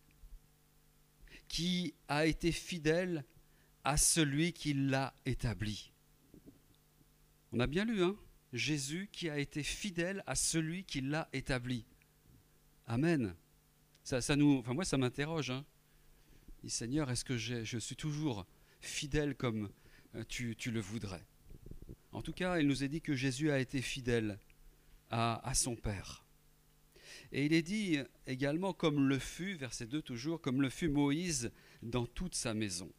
qui 1.48 1.94
a 2.08 2.26
été 2.26 2.52
fidèle 2.52 3.24
à 3.84 3.98
celui 3.98 4.52
qui 4.52 4.74
l'a 4.74 5.14
établi. 5.28 5.92
On 7.52 7.60
a 7.60 7.68
bien 7.68 7.86
lu, 7.86 8.04
hein 8.04 8.16
Jésus 8.52 9.08
qui 9.12 9.30
a 9.30 9.38
été 9.38 9.62
fidèle 9.62 10.24
à 10.26 10.34
celui 10.34 10.86
qui 10.86 11.02
l'a 11.02 11.30
établi. 11.34 11.86
Amen. 12.88 13.36
Ça, 14.04 14.36
nous, 14.36 14.58
enfin 14.58 14.74
moi, 14.74 14.86
ça 14.86 14.98
m'interroge. 14.98 15.52
Hein. 15.52 15.64
Seigneur, 16.68 17.12
est-ce 17.12 17.24
que 17.24 17.38
je 17.38 17.78
suis 17.78 17.96
toujours 17.96 18.48
fidèle 18.80 19.36
comme 19.36 19.70
euh, 20.16 20.24
tu, 20.28 20.56
le 20.66 20.82
voudrais? 20.82 21.24
En 22.12 22.22
tout 22.22 22.34
cas, 22.34 22.60
il 22.60 22.68
nous 22.68 22.84
est 22.84 22.90
dit 22.90 23.02
que 23.02 23.16
Jésus 23.16 23.52
a 23.52 23.60
été 23.60 23.82
fidèle 23.82 24.38
à, 25.10 25.52
son 25.54 25.76
Père. 25.76 26.24
Et 27.32 27.46
il 27.46 27.54
est 27.54 27.62
dit 27.62 27.98
également, 28.28 28.74
comme 28.74 29.08
le 29.08 29.20
fut, 29.20 29.54
verset 29.54 29.86
2 29.86 30.02
toujours, 30.02 30.42
comme 30.42 30.62
le 30.62 30.70
fut 30.70 30.90
Moïse 30.90 31.52
dans 31.82 32.06
toute 32.06 32.36
sa 32.36 32.54
maison 32.54 32.92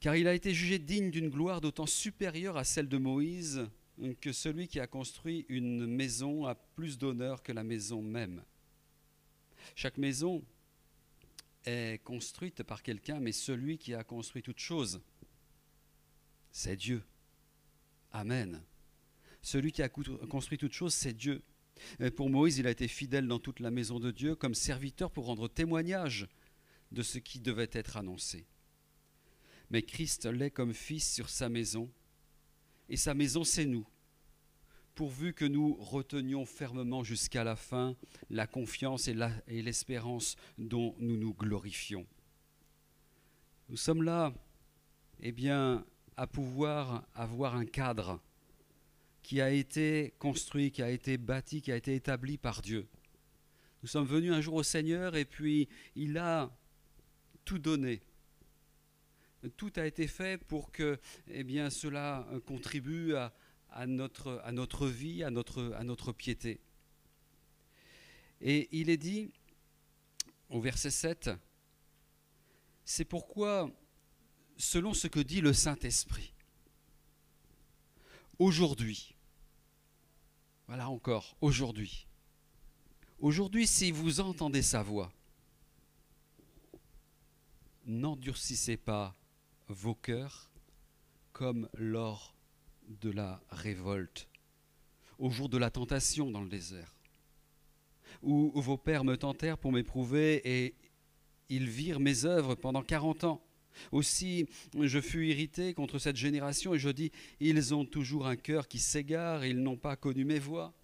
car 0.00 0.16
il 0.16 0.28
a 0.28 0.34
été 0.34 0.54
jugé 0.54 0.78
digne 0.78 1.10
d'une 1.10 1.28
gloire 1.28 1.60
d'autant 1.60 1.86
supérieure 1.86 2.56
à 2.56 2.64
celle 2.64 2.88
de 2.88 2.98
Moïse 2.98 3.68
que 4.20 4.32
celui 4.32 4.68
qui 4.68 4.78
a 4.78 4.86
construit 4.86 5.44
une 5.48 5.86
maison 5.86 6.46
a 6.46 6.54
plus 6.54 6.98
d'honneur 6.98 7.42
que 7.42 7.52
la 7.52 7.64
maison 7.64 8.00
même. 8.00 8.44
Chaque 9.74 9.98
maison 9.98 10.44
est 11.64 12.02
construite 12.04 12.62
par 12.62 12.82
quelqu'un, 12.84 13.18
mais 13.18 13.32
celui 13.32 13.76
qui 13.76 13.94
a 13.94 14.04
construit 14.04 14.42
toute 14.42 14.60
chose, 14.60 15.00
c'est 16.50 16.76
Dieu. 16.76 17.02
Amen. 18.12 18.62
Celui 19.42 19.72
qui 19.72 19.82
a 19.82 19.88
construit 19.88 20.58
toute 20.58 20.72
chose, 20.72 20.94
c'est 20.94 21.14
Dieu. 21.14 21.42
pour 22.16 22.30
Moïse, 22.30 22.58
il 22.58 22.66
a 22.66 22.70
été 22.70 22.88
fidèle 22.88 23.28
dans 23.28 23.38
toute 23.38 23.60
la 23.60 23.70
maison 23.70 24.00
de 24.00 24.10
Dieu 24.10 24.34
comme 24.34 24.54
serviteur 24.54 25.10
pour 25.10 25.26
rendre 25.26 25.48
témoignage 25.48 26.28
de 26.90 27.02
ce 27.02 27.18
qui 27.18 27.38
devait 27.38 27.70
être 27.72 27.96
annoncé 27.96 28.46
mais 29.70 29.82
Christ 29.82 30.26
l'est 30.26 30.50
comme 30.50 30.74
fils 30.74 31.12
sur 31.12 31.28
sa 31.28 31.48
maison, 31.48 31.90
et 32.88 32.96
sa 32.96 33.14
maison 33.14 33.44
c'est 33.44 33.66
nous, 33.66 33.86
pourvu 34.94 35.34
que 35.34 35.44
nous 35.44 35.74
retenions 35.74 36.44
fermement 36.44 37.04
jusqu'à 37.04 37.44
la 37.44 37.56
fin 37.56 37.96
la 38.30 38.46
confiance 38.46 39.08
et 39.08 39.62
l'espérance 39.62 40.36
dont 40.56 40.94
nous 40.98 41.16
nous 41.16 41.34
glorifions. 41.34 42.06
Nous 43.68 43.76
sommes 43.76 44.02
là, 44.02 44.32
eh 45.20 45.32
bien, 45.32 45.84
à 46.18 46.26
pouvoir 46.26 47.06
avoir 47.14 47.56
un 47.56 47.64
cadre 47.64 48.20
qui 49.22 49.40
a 49.40 49.50
été 49.50 50.14
construit, 50.18 50.70
qui 50.70 50.82
a 50.82 50.90
été 50.90 51.16
bâti, 51.16 51.62
qui 51.62 51.72
a 51.72 51.76
été 51.76 51.94
établi 51.94 52.38
par 52.38 52.62
Dieu. 52.62 52.86
Nous 53.82 53.88
sommes 53.88 54.06
venus 54.06 54.32
un 54.32 54.40
jour 54.40 54.54
au 54.54 54.62
Seigneur 54.62 55.16
et 55.16 55.24
puis 55.24 55.68
il 55.94 56.18
a 56.18 56.50
tout 57.44 57.58
donné 57.58 58.02
tout 59.56 59.72
a 59.76 59.86
été 59.86 60.06
fait 60.06 60.42
pour 60.44 60.72
que 60.72 60.98
eh 61.28 61.44
bien, 61.44 61.70
cela 61.70 62.26
contribue 62.46 63.14
à, 63.14 63.32
notre, 63.86 64.40
à 64.44 64.52
notre 64.52 64.86
vie, 64.88 65.22
à 65.22 65.30
notre, 65.30 65.72
à 65.76 65.84
notre 65.84 66.12
piété. 66.12 66.60
Et 68.40 68.68
il 68.72 68.90
est 68.90 68.96
dit 68.96 69.32
au 70.48 70.60
verset 70.60 70.90
7, 70.90 71.30
c'est 72.84 73.04
pourquoi, 73.04 73.70
selon 74.58 74.92
ce 74.92 75.06
que 75.06 75.20
dit 75.20 75.40
le 75.40 75.52
Saint-Esprit, 75.52 76.34
aujourd'hui, 78.38 79.14
voilà 80.66 80.90
encore, 80.90 81.36
aujourd'hui, 81.40 82.06
aujourd'hui 83.20 83.66
si 83.66 83.92
vous 83.92 84.20
entendez 84.20 84.62
sa 84.62 84.82
voix, 84.82 85.12
n'endurcissez 87.86 88.76
pas 88.76 89.16
vos 89.68 89.94
cœurs 89.94 90.50
comme 91.32 91.68
lors 91.74 92.34
de 92.88 93.10
la 93.10 93.40
révolte, 93.50 94.28
au 95.18 95.30
jour 95.30 95.48
de 95.48 95.56
la 95.56 95.70
tentation 95.70 96.30
dans 96.30 96.42
le 96.42 96.48
désert, 96.48 96.94
où 98.22 98.60
vos 98.60 98.76
pères 98.76 99.04
me 99.04 99.16
tentèrent 99.16 99.58
pour 99.58 99.70
m'éprouver 99.70 100.40
et 100.44 100.74
ils 101.48 101.68
virent 101.68 102.00
mes 102.00 102.24
œuvres 102.24 102.56
pendant 102.56 102.82
quarante 102.82 103.24
ans. 103.24 103.42
Aussi, 103.92 104.46
je 104.80 105.00
fus 105.00 105.28
irrité 105.28 105.74
contre 105.74 105.98
cette 105.98 106.16
génération 106.16 106.74
et 106.74 106.78
je 106.78 106.88
dis, 106.88 107.10
ils 107.40 107.74
ont 107.74 107.84
toujours 107.84 108.26
un 108.26 108.36
cœur 108.36 108.68
qui 108.68 108.78
s'égare, 108.78 109.44
ils 109.44 109.60
n'ont 109.60 109.76
pas 109.76 109.96
connu 109.96 110.24
mes 110.24 110.38
voies. 110.38 110.74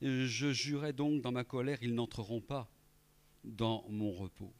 Je 0.00 0.52
jurais 0.52 0.92
donc 0.92 1.22
dans 1.22 1.32
ma 1.32 1.44
colère, 1.44 1.78
ils 1.82 1.94
n'entreront 1.94 2.40
pas 2.40 2.68
dans 3.44 3.84
mon 3.88 4.10
repos. 4.12 4.52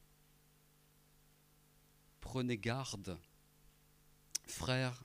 Prenez 2.20 2.56
garde, 2.56 3.18
frères, 4.46 5.04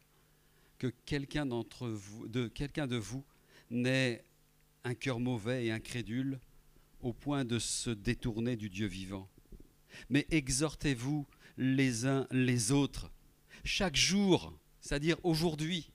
que 0.77 0.88
quelqu'un 1.05 1.46
de 1.46 2.48
quelqu'un 2.48 2.88
de 2.88 2.98
vous 2.98 3.25
n'ait 3.72 4.24
un 4.84 4.93
cœur 4.93 5.19
mauvais 5.19 5.65
et 5.65 5.72
incrédule 5.72 6.39
au 7.01 7.13
point 7.13 7.46
de 7.46 7.60
se 7.60 7.89
détourner 7.89 8.55
du 8.55 8.69
Dieu 8.69 8.88
vivant. 8.88 9.27
Mais 10.10 10.27
exhortez-vous 10.29 11.25
les 11.57 12.05
uns 12.05 12.27
les 12.31 12.71
autres, 12.71 13.11
chaque 13.63 13.95
jour, 13.95 14.53
c'est-à-dire 14.79 15.17
aujourd'hui, 15.23 15.91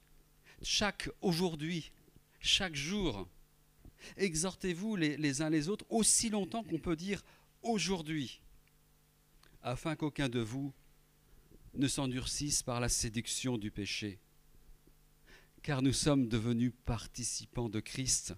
chaque 0.62 1.08
aujourd'hui, 1.20 1.92
chaque 2.40 2.74
jour. 2.74 3.28
Exhortez-vous 4.16 4.96
les, 4.96 5.16
les 5.16 5.42
uns 5.42 5.50
les 5.50 5.68
autres 5.68 5.86
aussi 5.88 6.28
longtemps 6.30 6.64
qu'on 6.64 6.78
peut 6.78 6.96
dire 6.96 7.22
aujourd'hui, 7.62 8.40
afin 9.62 9.94
qu'aucun 9.94 10.28
de 10.28 10.40
vous 10.40 10.72
ne 11.74 11.88
s'endurcisse 11.88 12.62
par 12.62 12.80
la 12.80 12.88
séduction 12.88 13.56
du 13.56 13.70
péché. 13.70 14.18
Car 15.62 15.80
nous 15.80 15.92
sommes 15.92 16.26
devenus 16.28 16.72
participants 16.84 17.68
de 17.68 17.78
Christ, 17.78 18.34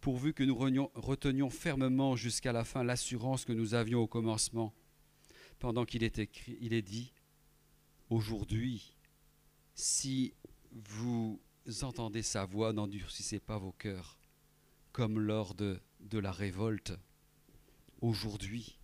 pourvu 0.00 0.32
que 0.32 0.44
nous 0.44 0.54
retenions 0.54 1.50
fermement 1.50 2.16
jusqu'à 2.16 2.52
la 2.52 2.64
fin 2.64 2.84
l'assurance 2.84 3.44
que 3.44 3.52
nous 3.52 3.74
avions 3.74 4.00
au 4.00 4.06
commencement, 4.06 4.72
pendant 5.60 5.84
qu'il 5.84 6.02
est, 6.02 6.18
écrit, 6.18 6.58
il 6.60 6.72
est 6.72 6.82
dit, 6.82 7.12
aujourd'hui, 8.08 8.96
si 9.74 10.34
vous 10.72 11.40
entendez 11.82 12.22
sa 12.22 12.46
voix, 12.46 12.72
n'endurcissez 12.72 13.38
pas 13.38 13.58
vos 13.58 13.72
cœurs, 13.72 14.18
comme 14.90 15.20
lors 15.20 15.54
de, 15.54 15.80
la 16.12 16.32
révolte 16.32 16.94
aujourd'hui. 18.00 18.78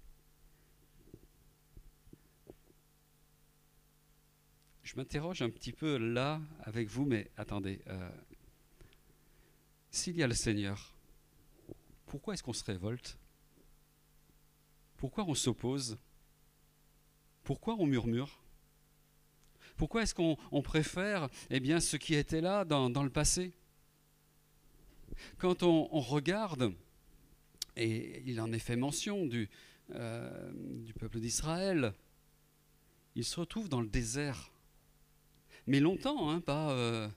Je 4.82 4.94
m'interroge 4.96 5.42
un 5.42 5.50
petit 5.50 5.72
peu 5.72 5.96
là 5.96 6.40
avec 6.60 6.88
vous, 6.88 7.06
mais 7.06 7.30
attendez. 7.36 7.80
Euh, 7.88 8.10
s'il 9.90 10.16
y 10.16 10.22
a 10.22 10.28
le 10.28 10.34
Seigneur, 10.34 10.94
pourquoi 12.04 12.34
est-ce 12.34 12.42
qu'on 12.42 12.52
se 12.52 12.64
révolte? 12.64 13.18
Pourquoi 14.98 15.24
on 15.24 15.34
s'oppose? 15.34 15.98
Pourquoi 17.46 17.76
on 17.78 17.86
murmure? 17.86 18.42
Pourquoi 19.78 20.02
est-ce 20.02 20.14
qu'on 20.14 20.62
préfère 20.62 21.28
eh 21.48 21.60
bien, 21.60 21.80
ce 21.80 21.96
qui 21.96 22.14
était 22.14 22.42
là 22.42 22.66
dans, 22.66 23.02
le 23.02 23.10
passé? 23.10 23.54
Quand 25.38 25.62
on, 25.62 25.86
regarde, 26.00 26.74
et 27.76 28.22
il 28.26 28.40
en 28.42 28.52
est 28.52 28.58
fait 28.58 28.76
mention 28.76 29.24
du, 29.24 29.48
euh, 29.94 30.52
du 30.84 30.92
peuple 30.92 31.20
d'Israël, 31.20 31.94
il 33.14 33.24
se 33.24 33.40
retrouve 33.40 33.70
dans 33.70 33.80
le 33.80 33.88
désert 33.88 34.50
mais 35.66 35.80
longtemps, 35.80 36.30
hein, 36.30 36.40
pas 36.40 36.70
euh, 36.70 37.08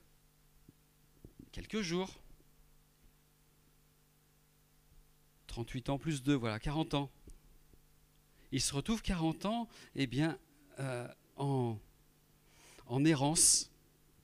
quelques 1.51 1.81
jours. 1.81 2.09
38 5.47 5.89
ans 5.89 5.97
plus 5.99 6.23
2, 6.23 6.33
voilà, 6.33 6.59
40 6.59 6.95
ans. 6.95 7.11
Il 8.51 8.61
se 8.61 8.73
retrouve 8.73 9.01
40 9.01 9.45
ans 9.45 9.69
eh 9.95 10.07
bien, 10.07 10.37
euh, 10.79 11.07
en, 11.37 11.77
errance, 13.05 13.71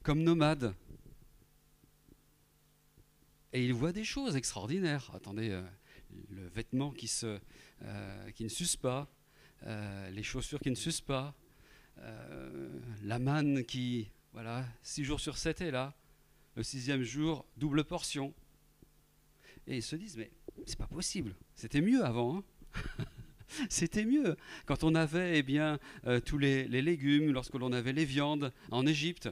comme 0.04 0.24
nomade. 0.24 0.74
Et 3.54 3.64
il 3.64 3.74
voit 3.74 3.92
des 3.92 4.04
choses 4.04 4.36
extraordinaires. 4.36 5.12
Attendez, 5.14 5.52
euh, 5.52 5.64
le 6.30 6.48
vêtement 6.48 6.92
qui, 6.92 7.08
qui 7.08 8.44
ne 8.44 8.50
s'use 8.50 8.76
pas, 8.76 9.08
les 10.12 10.24
chaussures 10.24 10.60
qui 10.60 10.70
ne 10.70 10.76
s'usent 10.76 11.02
pas, 11.02 11.36
la 13.04 13.20
manne 13.20 13.64
qui 13.64 14.10
voilà, 14.36 14.66
six 14.84 15.06
jours 15.06 15.22
sur 15.22 15.38
sept 15.38 15.62
est 15.62 15.72
là. 15.72 15.96
Le 16.58 16.64
sixième 16.64 17.04
jour, 17.04 17.46
double 17.56 17.86
portion. 17.86 18.34
Et 19.66 19.78
ils 19.78 19.82
se 19.82 19.96
disent, 19.96 20.18
mais 20.18 20.30
c'est 20.66 20.78
pas 20.78 20.88
possible. 20.88 21.34
C'était 21.56 21.80
mieux 21.80 22.04
avant. 22.04 22.38
Hein. 22.38 23.06
C'était 23.70 24.06
mieux 24.06 24.36
quand 24.66 24.84
on 24.84 24.96
avait 24.96 25.40
eh 25.40 25.44
bien, 25.44 25.80
euh, 26.06 26.20
tous 26.20 26.38
les, 26.38 26.68
légumes, 26.68 27.32
lorsque 27.32 27.56
l'on 27.56 27.72
avait 27.72 27.94
les 27.94 28.06
viandes 28.06 28.52
en 28.72 28.86
Égypte. 28.86 29.30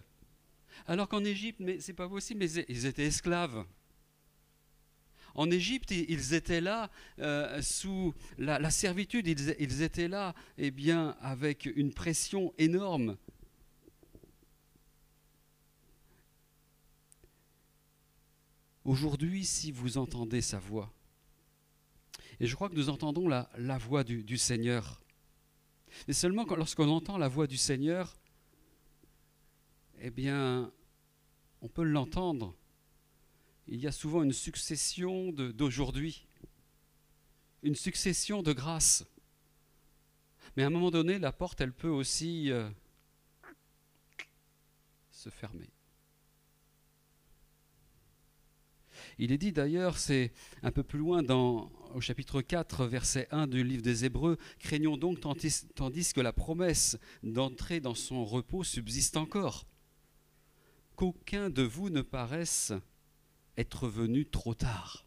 Alors 0.88 1.08
qu'en 1.08 1.24
Égypte, 1.24 1.60
mais 1.60 1.80
c'est 1.80 1.94
pas 1.94 2.10
possible, 2.10 2.40
mais 2.40 2.52
ils 2.68 2.86
étaient 2.86 3.06
esclaves. 3.06 3.66
En 5.36 5.50
Égypte, 5.50 5.92
ils 5.92 6.34
étaient 6.36 6.62
là 6.62 6.92
euh, 7.20 7.62
sous 7.62 8.14
la, 8.38 8.70
servitude, 8.70 9.28
ils, 9.28 9.82
étaient 9.82 10.08
là 10.08 10.36
eh 10.58 10.70
bien, 10.70 11.16
avec 11.22 11.66
une 11.66 11.92
pression 11.92 12.54
énorme. 12.60 13.18
Aujourd'hui, 18.86 19.46
si 19.46 19.72
vous 19.72 19.98
entendez 19.98 20.42
sa 20.42 20.60
voix, 20.60 20.94
et 22.44 22.46
je 22.46 22.56
crois 22.56 22.68
que 22.68 22.76
nous 22.76 22.90
entendons 22.90 23.30
la, 23.30 23.78
voix 23.78 24.04
du, 24.04 24.38
Seigneur, 24.38 25.02
et 26.10 26.14
seulement 26.14 26.44
lorsqu'on 26.44 26.90
entend 26.90 27.18
la 27.18 27.30
voix 27.30 27.48
du 27.48 27.56
Seigneur, 27.56 28.18
eh 30.02 30.10
bien, 30.10 30.70
on 31.62 31.70
peut 31.70 31.84
l'entendre. 31.84 32.54
Il 33.68 33.80
y 33.80 33.88
a 33.88 33.94
souvent 33.94 34.24
une 34.24 34.34
succession 34.34 35.32
d'aujourd'hui, 35.32 36.28
une 37.62 37.76
succession 37.76 38.44
de 38.44 38.52
grâces. 38.52 39.06
Mais 40.58 40.64
à 40.64 40.68
un 40.68 40.70
moment 40.70 40.92
donné, 40.92 41.20
la 41.20 41.32
porte, 41.32 41.62
elle 41.62 41.72
peut 41.72 41.88
aussi 41.88 42.52
euh, 42.52 42.70
se 45.12 45.30
fermer. 45.30 45.70
Il 49.18 49.32
est 49.32 49.38
dit 49.38 49.54
d'ailleurs, 49.54 49.98
c'est 49.98 50.34
un 50.62 50.72
peu 50.72 50.84
plus 50.84 51.00
loin 51.00 51.24
dans, 51.24 51.72
au 51.94 52.02
chapitre 52.02 52.42
4, 52.42 52.86
verset 52.86 53.28
1 53.32 53.48
du 53.48 53.64
livre 53.64 53.82
des 53.82 54.06
Hébreux, 54.06 54.38
craignons 54.60 54.98
donc 54.98 55.20
tandis, 55.20 56.14
que 56.14 56.22
la 56.22 56.34
promesse 56.34 56.98
d'entrer 57.22 57.80
dans 57.80 57.94
son 57.94 58.26
repos 58.26 58.64
subsiste 58.64 59.18
encore, 59.18 59.66
qu'aucun 60.96 61.50
de 61.50 61.62
vous 61.62 61.90
ne 61.90 62.02
paraisse 62.02 62.74
être 63.58 63.88
venu 63.88 64.26
trop 64.26 64.54
tard. 64.54 65.06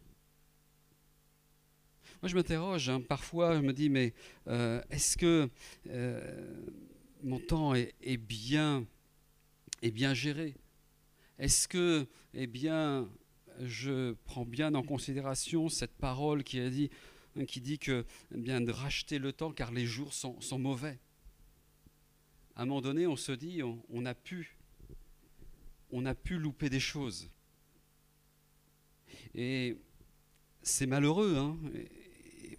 Moi, 2.23 2.29
je 2.29 2.35
m'interroge, 2.37 2.89
hein, 2.89 3.01
parfois, 3.01 3.57
je 3.57 3.61
me 3.61 3.73
dis, 3.73 3.91
mais 3.91 4.15
euh, 4.47 4.81
est-ce 4.91 5.17
que 5.17 5.51
euh, 5.89 6.65
mon 7.23 7.39
temps 7.39 7.75
bien, 8.17 8.87
est 9.83 9.91
bien 9.91 10.15
géré? 10.15 10.55
Est-ce 11.39 11.69
que, 11.69 12.07
eh 12.33 12.47
bien, 12.47 13.09
je 13.61 14.13
prends 14.25 14.45
bien 14.45 14.75
en 14.75 14.83
considération 14.83 15.69
cette 15.69 15.95
parole 15.95 16.45
qui, 16.45 16.61
dit, 16.71 17.79
que 17.79 18.05
eh 18.35 18.39
bien 18.39 18.61
de 18.61 18.73
racheter 18.73 19.19
le 19.19 19.33
temps 19.33 19.53
car 19.53 19.73
les 19.73 19.87
jours 19.87 20.13
sont, 20.13 20.59
mauvais. 20.59 20.99
À 22.55 22.63
un 22.63 22.67
moment 22.67 22.81
donné, 22.81 23.07
on 23.07 23.17
se 23.17 23.33
dit, 23.33 23.63
on, 23.63 24.07
a 24.07 24.15
pu, 24.15 24.57
on 25.91 26.07
a 26.07 26.15
pu 26.15 26.39
louper 26.39 26.71
des 26.71 26.81
choses. 26.81 27.31
Et 29.35 29.77
c'est 30.63 30.87
malheureux, 30.87 31.37
hein, 31.37 31.59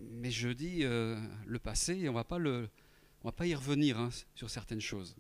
mais 0.02 0.32
je 0.32 0.50
dis 0.50 0.84
euh, 0.84 1.20
le 1.46 1.60
passé, 1.60 2.08
on 2.10 2.14
va 2.14 2.26
va 3.24 3.32
pas 3.32 3.48
y 3.48 3.56
revenir 3.56 3.98
hein, 4.00 4.10
sur 4.36 4.50
certaines 4.50 4.82
choses, 4.82 5.16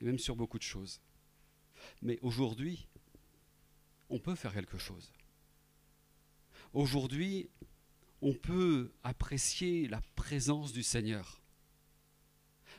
et 0.00 0.04
même 0.04 0.18
sur 0.18 0.36
beaucoup 0.36 0.58
de 0.58 0.62
choses. 0.62 1.00
Mais 2.00 2.18
aujourd'hui, 2.22 2.86
on 4.12 4.18
peut 4.18 4.34
faire 4.34 4.52
quelque 4.52 4.78
chose. 4.78 5.10
Aujourd'hui, 6.74 7.48
on 8.20 8.34
peut 8.34 8.92
apprécier 9.02 9.88
la 9.88 10.02
présence 10.14 10.72
du 10.72 10.82
Seigneur. 10.82 11.40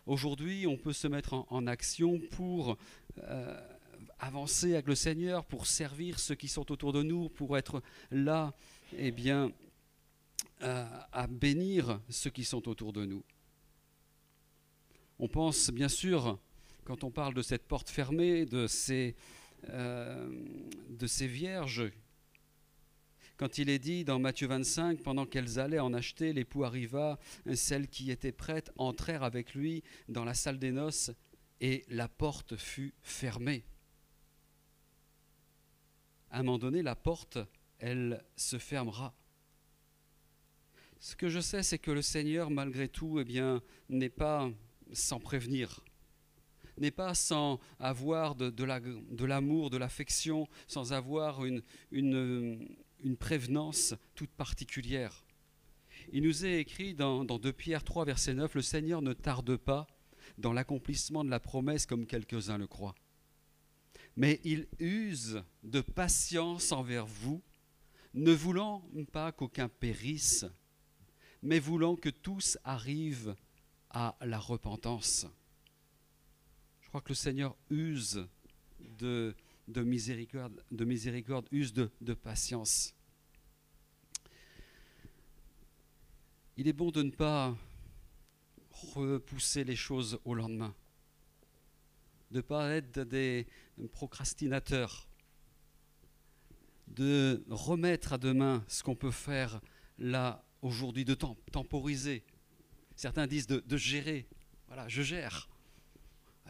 Aujourd'hui, 0.06 0.68
on 0.68 0.78
peut 0.78 0.94
se 0.94 1.08
mettre 1.08 1.46
en, 1.50 1.66
action 1.66 2.20
pour 2.32 2.78
euh, 3.18 3.62
avancer 4.20 4.74
avec 4.74 4.88
le 4.88 4.96
Seigneur, 4.96 5.44
pour 5.46 5.66
servir 5.66 6.20
ceux 6.20 6.36
qui 6.36 6.48
sont 6.48 6.72
autour 6.72 6.94
de 6.94 7.02
nous, 7.02 7.30
pour 7.30 7.58
être 7.58 7.82
là, 8.12 8.54
eh 8.96 9.12
bien, 9.12 9.52
euh, 10.62 10.86
à 11.12 11.26
bénir 11.26 12.00
ceux 12.10 12.30
qui 12.30 12.44
sont 12.44 12.70
autour 12.70 12.94
de 12.94 13.06
nous. 13.06 13.24
On 15.18 15.28
pense 15.28 15.72
bien 15.72 15.90
sûr, 15.90 16.38
quand 16.84 17.04
on 17.04 17.10
parle 17.10 17.34
de 17.34 17.42
cette 17.42 17.68
porte 17.68 17.90
fermée, 17.90 18.46
de 18.46 18.68
ces 18.68 19.16
euh, 19.70 20.30
de 20.90 21.08
ces 21.08 21.28
vierges. 21.28 21.92
Quand 23.38 23.58
il 23.58 23.70
est 23.70 23.80
dit 23.80 24.06
dans 24.06 24.20
Matthieu 24.20 24.48
25, 24.48 25.02
pendant 25.02 25.26
qu'elles 25.26 25.60
allaient 25.60 25.80
en 25.80 25.94
acheter, 25.94 26.34
l'époux 26.34 26.64
arriva, 26.64 27.20
celles 27.56 27.88
qui 27.88 28.12
étaient 28.12 28.32
prêtes 28.32 28.72
entrèrent 28.78 29.24
avec 29.24 29.54
lui 29.54 29.84
dans 30.08 30.24
la 30.24 30.34
salle 30.34 30.60
des 30.60 30.72
noces 30.72 31.12
et 31.60 31.84
la 31.90 32.08
porte 32.08 32.56
fut 32.58 32.94
fermée. 33.02 33.66
À 36.30 36.40
un 36.40 36.44
moment 36.44 36.58
donné, 36.58 36.82
la 36.82 36.96
porte, 36.96 37.38
elle 37.80 38.24
se 38.36 38.58
fermera 38.58 39.14
Ce 41.00 41.16
que 41.16 41.30
je 41.30 41.40
sais, 41.40 41.64
c'est 41.64 41.80
que 41.80 41.92
le 41.92 42.02
Seigneur, 42.02 42.50
malgré 42.50 42.88
tout, 42.88 43.20
eh 43.20 43.24
bien, 43.24 43.62
n'est 43.90 44.10
pas 44.10 44.50
sans 44.94 45.20
prévenir, 45.20 45.84
n'est 46.78 46.92
pas 46.92 47.14
sans 47.14 47.60
avoir 47.80 48.36
de, 48.36 49.26
l'amour, 49.26 49.70
de 49.70 49.78
l'affection, 49.78 50.48
sans 50.68 50.94
avoir 50.94 51.46
une, 51.46 51.62
prévenance 53.20 53.96
toute 54.16 54.32
particulière. 54.32 55.26
Il 56.12 56.24
nous 56.24 56.46
est 56.46 56.60
écrit 56.60 56.94
dans, 56.94 57.24
dans 57.24 57.40
2 57.40 57.54
Pierre 57.54 57.84
3, 57.84 58.06
verset 58.06 58.34
9, 58.34 58.56
Le 58.56 58.62
Seigneur 58.62 59.02
ne 59.02 59.14
tarde 59.14 59.56
pas 59.58 59.88
dans 60.38 60.54
l'accomplissement 60.54 61.24
de 61.24 61.30
la 61.30 61.40
promesse 61.40 61.86
comme 61.86 62.06
quelques-uns 62.06 62.58
le 62.58 62.68
croient. 62.68 62.96
Mais 64.16 64.40
il 64.44 64.68
use 64.80 65.44
de 65.64 65.82
patience 65.82 66.72
envers 66.72 67.06
vous, 67.06 67.42
ne 68.14 68.32
voulant 68.32 68.88
pas 69.12 69.32
qu'aucun 69.32 69.70
périsse, 69.70 70.46
mais 71.42 71.60
voulant 71.60 71.96
que 71.96 72.10
tous 72.10 72.58
arrivent 72.64 73.36
à 73.90 74.16
la 74.22 74.40
repentance. 74.40 75.26
Je 76.94 77.00
crois 77.00 77.06
que 77.06 77.10
le 77.10 77.16
Seigneur 77.16 77.56
use 77.72 78.24
de, 79.00 79.36
de 79.68 79.82
miséricorde, 79.82 80.64
de 80.70 80.86
miséricorde, 80.86 81.48
use 81.52 81.74
de 81.74 82.14
patience. 82.14 82.94
Il 86.56 86.68
est 86.68 86.74
bon 86.74 86.92
de 86.92 87.02
ne 87.02 87.10
pas 87.10 87.58
repousser 88.94 89.64
les 89.64 89.76
choses 89.76 90.20
au 90.24 90.36
lendemain, 90.36 90.76
de 92.30 92.38
ne 92.38 92.42
pas 92.42 92.70
être 92.76 93.00
des 93.00 93.48
procrastinateurs, 93.94 95.10
de 96.86 97.44
remettre 97.50 98.14
à 98.14 98.20
demain 98.20 98.64
ce 98.68 98.84
qu'on 98.84 98.96
peut 98.96 99.10
faire 99.10 99.62
là 99.98 100.46
aujourd'hui 100.62 101.06
de 101.06 101.16
temporiser. 101.16 102.24
Certains 102.96 103.26
disent 103.26 103.48
de, 103.48 103.78
gérer. 103.78 104.28
Voilà, 104.68 104.88
je 104.88 105.02
gère. 105.02 105.50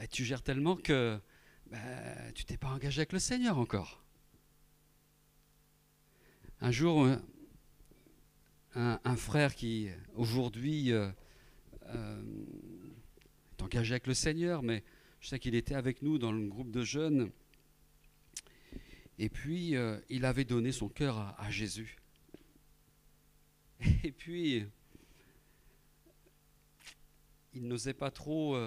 Et 0.01 0.07
tu 0.07 0.25
gères 0.25 0.41
tellement 0.41 0.75
que 0.75 1.19
ben, 1.67 2.31
tu 2.33 2.45
t'es 2.45 2.57
pas 2.57 2.69
engagé 2.69 3.01
avec 3.01 3.13
le 3.13 3.19
Seigneur 3.19 3.57
encore. 3.57 4.03
Un 6.61 6.71
jour, 6.71 7.05
euh, 7.05 7.17
un, 9.03 9.15
frère 9.15 9.53
qui 9.53 9.89
aujourd'hui 10.15 10.91
euh, 10.91 11.11
euh, 11.87 12.23
est 13.51 13.61
engagé 13.61 13.93
avec 13.93 14.07
le 14.07 14.13
Seigneur, 14.13 14.63
mais 14.63 14.83
je 15.19 15.27
sais 15.27 15.39
qu'il 15.39 15.55
était 15.55 15.75
avec 15.75 16.01
nous 16.01 16.17
dans 16.17 16.31
le 16.31 16.47
groupe 16.47 16.71
de 16.71 16.83
jeunes. 16.83 17.31
Et 19.19 19.29
puis, 19.29 19.75
il 20.09 20.25
avait 20.25 20.45
donné 20.45 20.71
son 20.71 20.89
cœur 20.89 21.35
à 21.37 21.51
Jésus. 21.51 21.97
Et 24.03 24.11
puis, 24.11 24.65
il 27.53 27.67
n'osait 27.67 27.93
pas 27.93 28.09
trop 28.09 28.57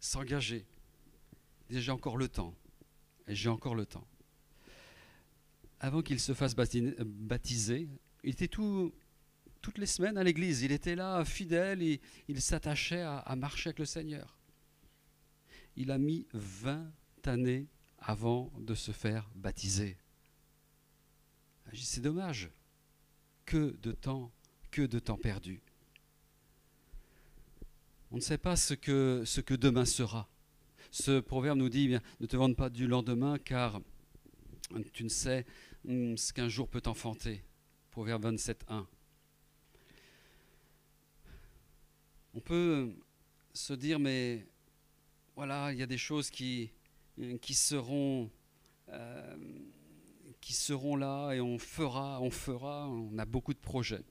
s'engager. 0.00 0.66
J'ai 1.70 1.90
encore 1.90 2.16
le 2.16 2.28
temps. 2.28 2.54
J'ai 3.28 3.48
encore 3.48 3.74
le 3.74 3.86
temps. 3.86 4.06
Avant 5.80 6.02
qu'il 6.02 6.20
se 6.20 6.32
fasse 6.32 6.54
baptiser, 6.54 7.88
il 8.22 8.30
était 8.30 8.48
tout, 8.48 8.94
toutes 9.60 9.78
les 9.78 9.86
semaines 9.86 10.16
à 10.16 10.22
l'église. 10.22 10.62
Il 10.62 10.72
était 10.72 10.94
là, 10.94 11.24
fidèle, 11.24 11.82
il 12.28 12.40
s'attachait 12.40 13.02
à, 13.02 13.18
à 13.18 13.36
marcher 13.36 13.68
avec 13.68 13.78
le 13.78 13.84
Seigneur. 13.84 14.38
Il 15.76 15.90
a 15.90 15.98
mis 15.98 16.26
20 16.32 16.90
années 17.26 17.66
avant 17.98 18.52
de 18.58 18.74
se 18.74 18.92
faire 18.92 19.28
baptiser. 19.34 19.98
C'est 21.74 22.00
dommage. 22.00 22.50
Que 23.44 23.76
de 23.82 23.92
temps 23.92 24.32
que 24.70 24.82
de 24.82 24.98
temps 24.98 25.16
perdu. 25.16 25.62
On 28.10 28.16
ne 28.16 28.20
sait 28.20 28.38
pas 28.38 28.56
ce 28.56 28.74
que, 28.74 29.54
demain 29.54 29.84
sera. 29.84 30.28
Ce 30.90 31.20
proverbe 31.20 31.58
nous 31.58 31.68
dit 31.68 31.90
eh 31.92 31.98
ne 32.20 32.26
te 32.26 32.36
vende 32.36 32.56
pas 32.56 32.70
du 32.70 32.86
lendemain 32.86 33.38
car 33.38 33.80
tu 34.92 35.04
ne 35.04 35.08
sais 35.08 35.44
hum, 35.86 36.16
ce 36.16 36.32
qu'un 36.32 36.48
jour 36.48 36.68
peut 36.68 36.82
enfanter. 36.86 37.42
Proverbe 37.90 38.22
27, 38.22 38.64
1. 38.68 38.86
On 42.34 42.40
peut 42.40 42.94
se 43.52 43.72
dire, 43.72 43.98
mais 43.98 44.46
voilà, 45.34 45.72
il 45.72 45.78
y 45.78 45.82
a 45.82 45.86
des 45.86 45.98
choses 45.98 46.30
euh, 46.40 47.38
qui 47.38 47.54
seront 47.54 48.30
là 50.96 51.32
et 51.32 51.40
on 51.40 51.58
fera, 51.58 52.20
on 52.20 52.30
fera, 52.30 52.88
on 52.88 53.18
a 53.18 53.24
beaucoup 53.24 53.54
de 53.54 53.58
projets 53.58 54.04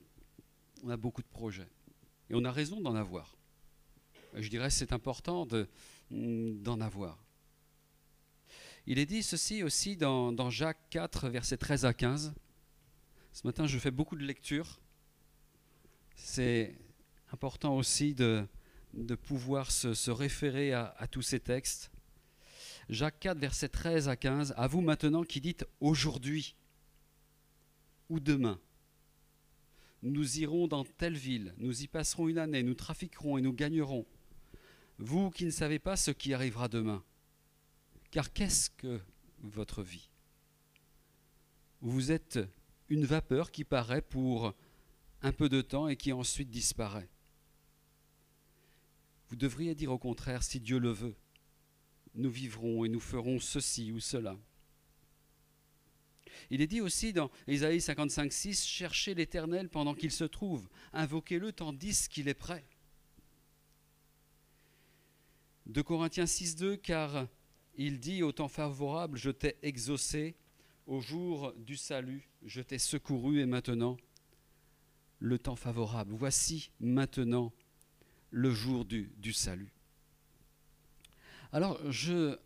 on 0.86 0.90
a 0.90 0.98
beaucoup 0.98 1.22
de 1.22 1.28
projets. 1.28 1.68
Et 2.30 2.36
on 2.36 2.46
a 2.46 2.52
raison 2.52 2.80
d'en 2.80 2.96
avoir. 2.96 3.35
Je 4.38 4.50
dirais 4.50 4.68
que 4.68 4.74
c'est 4.74 4.94
important 4.94 5.48
d'en 6.12 6.82
avoir. 6.82 7.24
Il 8.86 9.00
est 9.00 9.06
dit 9.06 9.24
ceci 9.24 9.64
aussi 9.64 9.98
dans, 9.98 10.50
Jacques 10.50 10.90
4, 10.90 11.30
versets 11.30 11.58
13 11.58 11.86
à 11.86 11.94
15. 11.94 12.34
Ce 13.34 13.48
matin, 13.48 13.66
je 13.66 13.78
fais 13.80 13.92
beaucoup 13.92 14.16
de 14.16 14.24
lectures. 14.24 14.80
C'est 16.16 16.76
important 17.32 17.76
aussi 17.76 18.14
de, 18.14 18.46
de 18.94 19.16
pouvoir 19.16 19.72
se, 19.72 20.12
référer 20.12 20.74
à, 20.74 20.96
à, 20.98 21.08
tous 21.08 21.22
ces 21.22 21.40
textes. 21.40 21.92
Jacques 22.90 23.20
4, 23.20 23.38
versets 23.40 23.70
13 23.70 24.10
à 24.10 24.16
15. 24.16 24.54
À 24.58 24.68
vous 24.68 24.82
maintenant 24.82 25.24
qui 25.24 25.42
dites 25.42 25.66
aujourd'hui 25.80 26.56
ou 28.10 28.20
demain 28.20 28.60
nous 30.06 30.40
irons 30.40 30.68
dans 30.68 30.86
telle 30.86 31.18
ville, 31.18 31.56
nous 31.58 31.82
y 31.82 31.88
passerons 31.88 32.28
une 32.28 32.38
année, 32.38 32.62
nous 32.62 32.76
trafiquerons 32.76 33.40
et 33.40 33.42
nous 33.42 33.54
gagnerons. 33.54 34.06
Vous 34.98 35.30
qui 35.30 35.46
ne 35.46 35.52
savez 35.52 35.80
pas 35.80 35.96
ce 35.96 36.12
qui 36.12 36.34
arrivera 36.34 36.68
demain. 36.68 37.04
Car 38.12 38.32
qu'est-ce 38.32 38.70
que 38.70 39.02
votre 39.40 39.84
vie? 39.84 40.10
Vous 41.82 42.12
êtes 42.12 42.40
une 42.90 43.06
vapeur 43.06 43.52
qui 43.52 43.64
paraît 43.64 44.02
pour 44.02 44.54
un 45.22 45.32
peu 45.32 45.50
de 45.50 45.62
temps 45.62 45.88
et 45.88 45.98
qui 45.98 46.14
ensuite 46.14 46.50
disparaît. 46.50 47.10
Vous 49.28 49.36
devriez 49.36 49.76
dire 49.76 49.92
au 49.92 49.98
contraire, 49.98 50.44
si 50.44 50.60
Dieu 50.60 50.78
le 50.78 50.92
veut, 50.92 51.16
nous 52.14 52.30
vivrons 52.30 52.86
et 52.86 52.90
nous 52.90 53.00
ferons 53.00 53.40
ceci 53.40 53.92
ou 53.92 54.00
cela. 54.00 54.38
Il 56.50 56.62
est 56.62 56.68
dit 56.68 56.82
aussi 56.82 57.12
dans 57.12 57.32
Isaïe 57.48 57.82
55, 57.82 58.32
6, 58.32 58.66
cherchez 58.66 59.16
l'Éternel 59.16 59.70
pendant 59.70 59.96
qu'il 59.96 60.12
se 60.12 60.24
trouve, 60.24 60.70
invoquez-le 60.94 61.52
tandis 61.52 62.08
qu'il 62.10 62.28
est 62.28 62.34
prêt. 62.34 62.66
De 65.66 65.82
Corinthiens 65.82 66.28
6, 66.28 66.56
2, 66.56 66.78
car 66.78 67.28
il 67.76 68.00
dit 68.00 68.24
au 68.24 68.32
temps 68.32 68.48
favorable, 68.48 69.18
je 69.18 69.32
t'ai 69.32 69.58
exaucé, 69.64 70.36
au 70.86 71.02
jour 71.02 71.54
du 71.58 71.76
salut, 71.76 72.30
je 72.44 72.62
t'ai 72.62 72.78
secouru, 72.78 73.40
et 73.40 73.46
maintenant, 73.46 73.98
le 75.20 75.40
temps 75.40 75.56
favorable. 75.56 76.14
Voici 76.14 76.72
maintenant 76.80 77.52
le 78.30 78.52
jour 78.52 78.86
du, 78.86 79.34
salut. 79.34 79.74
Alors, 81.52 81.80
je 81.90 82.38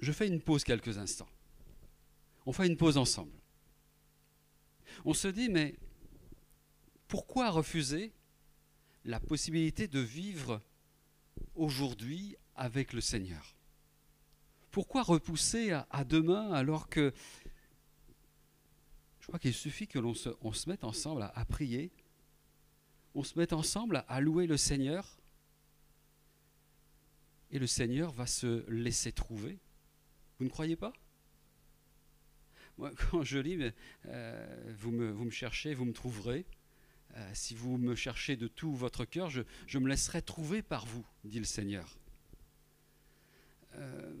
fais 0.00 0.28
une 0.28 0.40
pause 0.40 0.62
quelques 0.62 0.98
instants. 0.98 1.28
On 2.46 2.52
fait 2.52 2.66
une 2.66 2.76
pause 2.76 2.96
ensemble. 2.96 3.32
On 5.04 5.14
se 5.14 5.28
dit, 5.28 5.48
mais 5.48 5.74
pourquoi 7.08 7.50
refuser 7.50 8.12
la 9.04 9.20
possibilité 9.20 9.86
de 9.86 10.00
vivre 10.00 10.60
aujourd'hui 11.54 12.36
avec 12.56 12.92
le 12.92 13.00
Seigneur 13.00 13.54
Pourquoi 14.70 15.02
repousser 15.02 15.72
à, 15.72 16.04
demain 16.04 16.52
alors 16.52 16.88
que 16.88 17.12
je 19.20 19.26
crois 19.26 19.38
qu'il 19.38 19.54
suffit 19.54 19.86
que 19.86 19.98
l'on 19.98 20.14
se, 20.14 20.28
mette 20.68 20.84
ensemble 20.84 21.30
à, 21.34 21.44
prier, 21.46 21.90
on 23.14 23.24
se 23.24 23.38
mette 23.38 23.54
ensemble 23.54 24.04
à 24.06 24.20
louer 24.20 24.46
le 24.46 24.58
Seigneur, 24.58 25.18
et 27.50 27.58
le 27.58 27.66
Seigneur 27.66 28.12
va 28.12 28.26
se 28.26 28.68
laisser 28.68 29.12
trouver. 29.12 29.58
Vous 30.38 30.44
ne 30.44 30.50
croyez 30.50 30.76
pas? 30.76 30.92
Moi, 32.76 32.90
quand 33.10 33.22
je 33.22 33.38
lis, 33.38 33.72
euh, 34.06 34.74
vous, 34.76 34.90
me, 34.90 35.10
vous, 35.10 35.24
me, 35.24 35.30
cherchez, 35.30 35.72
vous 35.72 35.86
me 35.86 35.92
trouverez. 35.92 36.44
Euh, 37.16 37.30
si 37.32 37.54
vous 37.54 37.78
me 37.78 37.94
cherchez 37.94 38.36
de 38.36 38.48
tout 38.48 38.74
votre 38.74 39.04
cœur, 39.04 39.30
je, 39.30 39.78
me 39.78 39.88
laisserai 39.88 40.20
trouver 40.22 40.62
par 40.62 40.84
vous, 40.86 41.06
dit 41.24 41.38
le 41.38 41.44
Seigneur. 41.44 41.96
Euh, 43.76 44.12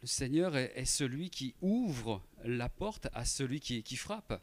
le 0.00 0.06
Seigneur 0.06 0.56
est, 0.56 0.84
celui 0.84 1.30
qui 1.30 1.54
ouvre 1.60 2.22
la 2.44 2.68
porte 2.68 3.06
à 3.12 3.24
celui 3.24 3.60
qui, 3.60 3.96
frappe. 3.96 4.42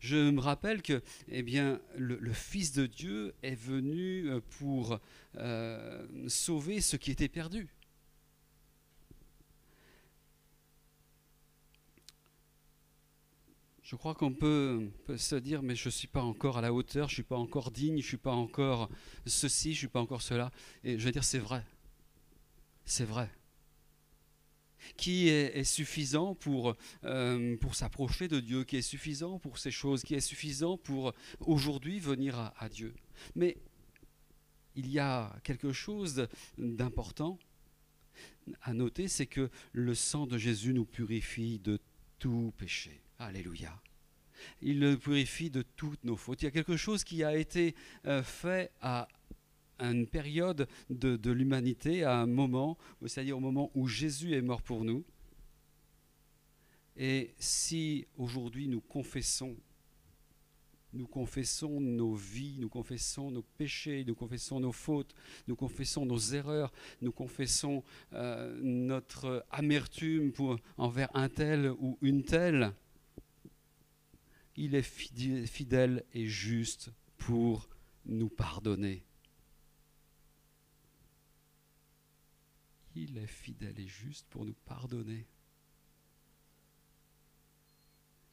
Je 0.00 0.30
me 0.30 0.40
rappelle 0.40 0.82
que 0.82 1.02
eh 1.28 1.42
bien, 1.42 1.80
le, 1.96 2.32
Fils 2.32 2.72
de 2.72 2.86
Dieu 2.86 3.34
est 3.42 3.54
venu 3.54 4.28
pour 4.58 4.98
euh, 5.36 6.28
sauver 6.28 6.80
ce 6.80 6.96
qui 6.96 7.12
était 7.12 7.28
perdu. 7.28 7.68
Je 13.84 13.96
crois 13.96 14.14
qu'on 14.14 14.32
peut, 14.32 14.88
se 15.18 15.36
dire, 15.36 15.62
mais 15.62 15.76
je 15.76 15.88
ne 15.88 15.92
suis 15.92 16.08
pas 16.08 16.22
encore 16.22 16.56
à 16.56 16.62
la 16.62 16.72
hauteur, 16.72 17.08
je 17.08 17.12
ne 17.12 17.16
suis 17.16 17.22
pas 17.22 17.36
encore 17.36 17.70
digne, 17.70 17.98
je 17.98 18.06
ne 18.06 18.08
suis 18.08 18.16
pas 18.16 18.32
encore 18.32 18.88
ceci, 19.26 19.72
je 19.72 19.76
ne 19.76 19.78
suis 19.80 19.88
pas 19.88 20.00
encore 20.00 20.22
cela. 20.22 20.50
Et 20.84 20.98
je 20.98 21.04
veux 21.04 21.12
dire, 21.12 21.22
c'est 21.22 21.38
vrai. 21.38 21.62
C'est 22.86 23.04
vrai. 23.04 23.30
Qui 24.96 25.28
est, 25.28 25.64
suffisant 25.64 26.34
pour, 26.34 26.74
euh, 27.04 27.56
pour 27.58 27.74
s'approcher 27.74 28.26
de 28.26 28.40
Dieu, 28.40 28.64
qui 28.64 28.76
est 28.78 28.82
suffisant 28.82 29.38
pour 29.38 29.58
ces 29.58 29.70
choses, 29.70 30.02
qui 30.02 30.14
est 30.14 30.20
suffisant 30.20 30.78
pour 30.78 31.12
aujourd'hui 31.40 32.00
venir 32.00 32.52
à 32.56 32.70
Dieu. 32.70 32.94
Mais 33.34 33.58
il 34.76 34.90
y 34.90 34.98
a 34.98 35.36
quelque 35.42 35.72
chose 35.72 36.26
d'important 36.56 37.38
à 38.62 38.72
noter, 38.72 39.08
c'est 39.08 39.26
que 39.26 39.50
le 39.72 39.94
sang 39.94 40.26
de 40.26 40.38
Jésus 40.38 40.72
nous 40.72 40.86
purifie 40.86 41.58
de 41.58 41.78
tout 42.18 42.52
péché. 42.56 43.03
Alléluia. 43.18 43.80
Il 44.60 44.80
le 44.80 44.96
purifie 44.96 45.50
de 45.50 45.62
toutes 45.62 46.04
nos 46.04 46.16
fautes. 46.16 46.42
Il 46.42 46.46
y 46.46 46.48
a 46.48 46.50
quelque 46.50 46.76
chose 46.76 47.04
qui 47.04 47.24
a 47.24 47.36
été 47.36 47.74
euh, 48.06 48.22
fait 48.22 48.72
à 48.80 49.08
une 49.80 50.06
période 50.06 50.68
de, 50.90 51.30
l'humanité, 51.30 52.04
à 52.04 52.18
un 52.18 52.26
moment, 52.26 52.78
c'est-à-dire 53.06 53.36
au 53.36 53.40
moment 53.40 53.70
où 53.74 53.88
Jésus 53.88 54.34
est 54.34 54.42
mort 54.42 54.62
pour 54.62 54.84
nous. 54.84 55.04
Et 56.96 57.34
si 57.38 58.06
aujourd'hui 58.16 58.68
nous 58.68 58.80
confessons 58.80 59.56
nous 60.92 61.08
confessons 61.08 61.80
nos 61.80 62.14
vies, 62.14 62.56
nous 62.60 62.68
confessons 62.68 63.32
nos 63.32 63.42
péchés, 63.42 64.04
nous 64.06 64.14
confessons 64.14 64.60
nos 64.60 64.70
fautes, 64.70 65.12
nous 65.48 65.56
confessons 65.56 66.06
nos 66.06 66.18
erreurs, 66.18 66.72
nous 67.02 67.10
confessons 67.10 67.82
euh, 68.12 68.56
notre 68.62 69.44
amertume 69.50 70.30
envers 70.76 71.10
un 71.16 71.28
tel 71.28 71.72
ou 71.80 71.98
une 72.00 72.22
telle. 72.22 72.72
Il 74.56 74.74
est 74.74 74.82
fidèle 74.82 76.04
et 76.12 76.26
juste 76.26 76.90
pour 77.18 77.68
nous 78.06 78.28
pardonner. 78.28 79.04
Il 82.94 83.18
est 83.18 83.26
fidèle 83.26 83.78
et 83.80 83.88
juste 83.88 84.26
pour 84.28 84.44
nous 84.44 84.54
pardonner. 84.64 85.26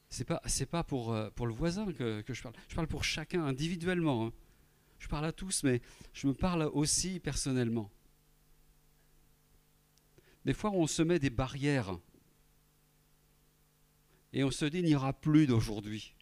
c'est 0.08 0.26
pas 0.26 0.42
pas 0.70 0.84
pour 0.84 1.12
euh, 1.12 1.30
pour 1.30 1.46
le 1.46 1.54
voisin 1.54 1.90
que, 1.90 2.20
que, 2.20 2.34
je 2.34 2.42
parle. 2.42 2.54
Je 2.68 2.74
parle 2.74 2.86
pour 2.86 3.02
chacun 3.02 3.44
individuellement. 3.44 4.26
Hein. 4.26 4.32
Je 4.98 5.08
parle 5.08 5.24
à 5.24 5.32
tous, 5.32 5.64
mais 5.64 5.80
je 6.12 6.28
me 6.28 6.34
parle 6.34 6.62
aussi 6.74 7.18
personnellement. 7.18 7.90
Des 10.44 10.54
fois, 10.54 10.70
on 10.70 10.86
se 10.86 11.02
met 11.02 11.18
des 11.18 11.30
barrières 11.30 11.98
et 14.32 14.44
on 14.44 14.50
se 14.50 14.64
dit 14.64 14.78
il 14.78 14.84
n'y 14.84 14.94
aura 14.94 15.12
plus 15.12 15.46
d'aujourd'hui. 15.46 16.14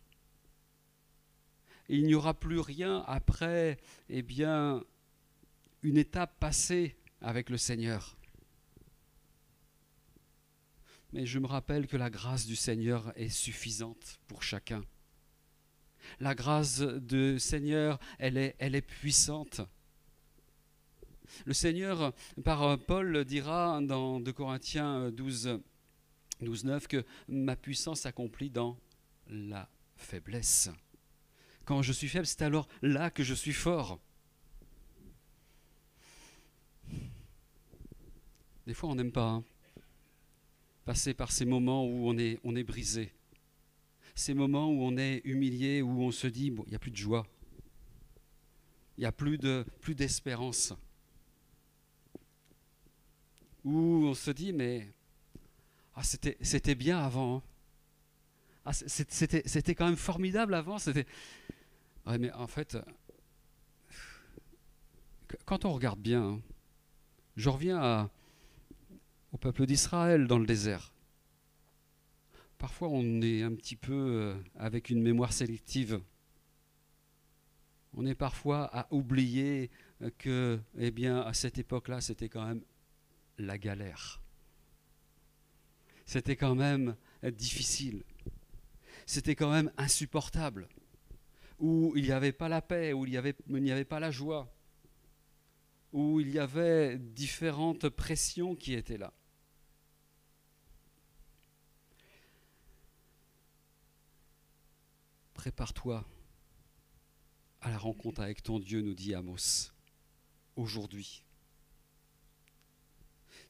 Il 1.89 2.05
n'y 2.05 2.15
aura 2.15 2.35
plus 2.35 2.61
rien 2.61 3.05
après, 3.09 3.79
eh 4.09 4.23
bien, 4.23 4.85
une 5.83 5.97
étape 5.97 6.39
passée 6.39 6.97
avec 7.21 7.51
le 7.51 7.57
Seigneur. 7.57 8.17
Mais 11.13 11.27
je 11.27 11.41
me 11.41 11.47
rappelle 11.47 11.89
que 11.89 11.97
la 11.97 12.11
grâce 12.11 12.47
du 12.47 12.55
Seigneur 12.55 13.13
est 13.17 13.29
suffisante 13.29 14.21
pour 14.29 14.45
chacun. 14.45 14.85
La 16.21 16.35
grâce 16.35 16.81
du 16.81 17.41
Seigneur, 17.41 17.99
elle 18.19 18.37
est, 18.37 18.55
elle 18.59 18.77
est 18.77 18.83
puissante. 18.83 19.61
Le 21.45 21.53
Seigneur, 21.53 22.13
par 22.45 22.79
Paul, 22.79 23.25
dira 23.25 23.81
dans 23.83 24.21
2 24.21 24.33
Corinthiens 24.33 25.11
12, 25.11 25.61
12 26.43 26.65
9 26.65 26.89
que 26.89 27.05
ma 27.29 27.57
puissance 27.57 28.01
s'accomplit 28.01 28.51
dans 28.51 28.79
la 29.29 29.69
faiblesse. 29.97 30.71
Quand 31.65 31.83
je 31.83 31.93
suis 31.93 32.09
faible, 32.09 32.27
c'est 32.27 32.43
alors 32.43 32.69
là 32.83 33.11
que 33.11 33.23
je 33.23 33.35
suis 33.35 33.53
fort. 33.53 34.01
Des 38.67 38.75
fois, 38.75 38.91
on 38.91 38.95
n'aime 38.95 39.13
pas. 39.13 39.29
Hein 39.29 39.45
passer 40.91 41.15
par 41.15 41.31
ces 41.31 41.45
moments 41.45 41.87
où 41.87 42.09
on 42.09 42.17
est, 42.19 42.65
brisé, 42.65 43.13
ces 44.17 44.35
moments 44.35 44.69
où 44.69 44.83
on 44.83 44.97
est 44.97 45.21
humilié, 45.25 45.83
où 45.83 46.03
on 46.03 46.11
se 46.11 46.27
dit, 46.27 46.51
bon, 46.51 46.65
il 46.67 46.71
n'y 46.71 46.75
a 46.75 46.81
plus 46.81 46.91
de 46.91 46.97
joie, 46.97 47.25
il 48.97 49.03
n'y 49.03 49.07
a 49.07 49.13
plus 49.13 49.39
d'espérance, 49.95 50.73
où 53.63 54.05
on 54.05 54.15
se 54.15 54.33
dit, 54.33 54.53
mais 54.53 54.93
ah, 56.01 56.03
c'était, 56.03 56.75
bien 56.75 56.99
avant, 56.99 57.37
hein. 57.37 57.43
ah, 58.65 58.73
c'était, 58.73 59.75
quand 59.75 59.85
même 59.85 59.97
formidable 59.97 60.55
avant, 60.55 60.79
c'était... 60.79 61.07
Mais 62.07 62.33
en 62.33 62.47
fait, 62.47 62.79
quand 65.45 65.67
on 65.67 65.73
regarde 65.75 66.01
bien, 66.01 66.23
hein, 66.23 66.41
je 67.37 67.51
reviens 67.51 68.11
au 69.33 69.37
peuple 69.37 69.67
d'Israël 69.67 70.27
dans 70.27 70.39
le 70.39 70.47
désert. 70.47 70.95
Parfois, 72.57 72.89
on 72.89 73.21
est 73.21 73.43
un 73.43 73.55
petit 73.55 73.77
peu 73.77 73.93
euh, 73.93 74.35
avec 74.57 74.89
une 74.89 75.03
mémoire 75.03 75.35
sélective. 75.35 76.01
On 77.93 78.07
est 78.07 78.15
parfois 78.15 78.71
à 78.75 78.87
oublier 78.91 79.71
euh, 80.01 80.11
que, 80.17 80.59
eh 80.79 80.91
bien, 80.91 81.21
à 81.21 81.35
cette 81.35 81.59
époque-là, 81.59 82.01
c'était 82.01 82.31
quand 82.31 82.47
même 82.47 82.63
la 83.37 83.59
galère. 83.59 84.20
C'était 86.11 86.35
quand 86.35 86.57
même 86.57 86.97
difficile. 87.23 88.03
C'était 89.07 89.37
quand 89.37 89.53
même 89.53 89.71
insupportable. 89.77 90.69
Où 91.61 91.93
il 91.95 92.03
n'y 92.03 92.11
avait 92.11 92.33
pas 92.33 92.49
la 92.49 92.61
paix, 92.61 92.93
où 92.93 93.07
il 93.07 93.13
n'y 93.13 93.17
avait, 93.71 93.85
pas 93.85 94.01
la 94.01 94.11
joie, 94.11 94.53
où 95.93 96.19
il 96.19 96.29
y 96.31 96.41
avait 96.41 96.99
différentes 96.99 97.89
pressions 97.89 98.57
qui 98.57 98.75
étaient 98.75 98.99
là. 98.99 99.13
Prépare-toi 105.35 106.05
à 107.61 107.71
la 107.71 107.79
rencontre 107.79 108.21
avec 108.21 108.43
ton 108.43 108.59
Dieu, 108.59 108.83
nous 108.83 108.95
dit 108.95 109.15
Amos, 109.15 109.71
aujourd'hui. 110.57 111.23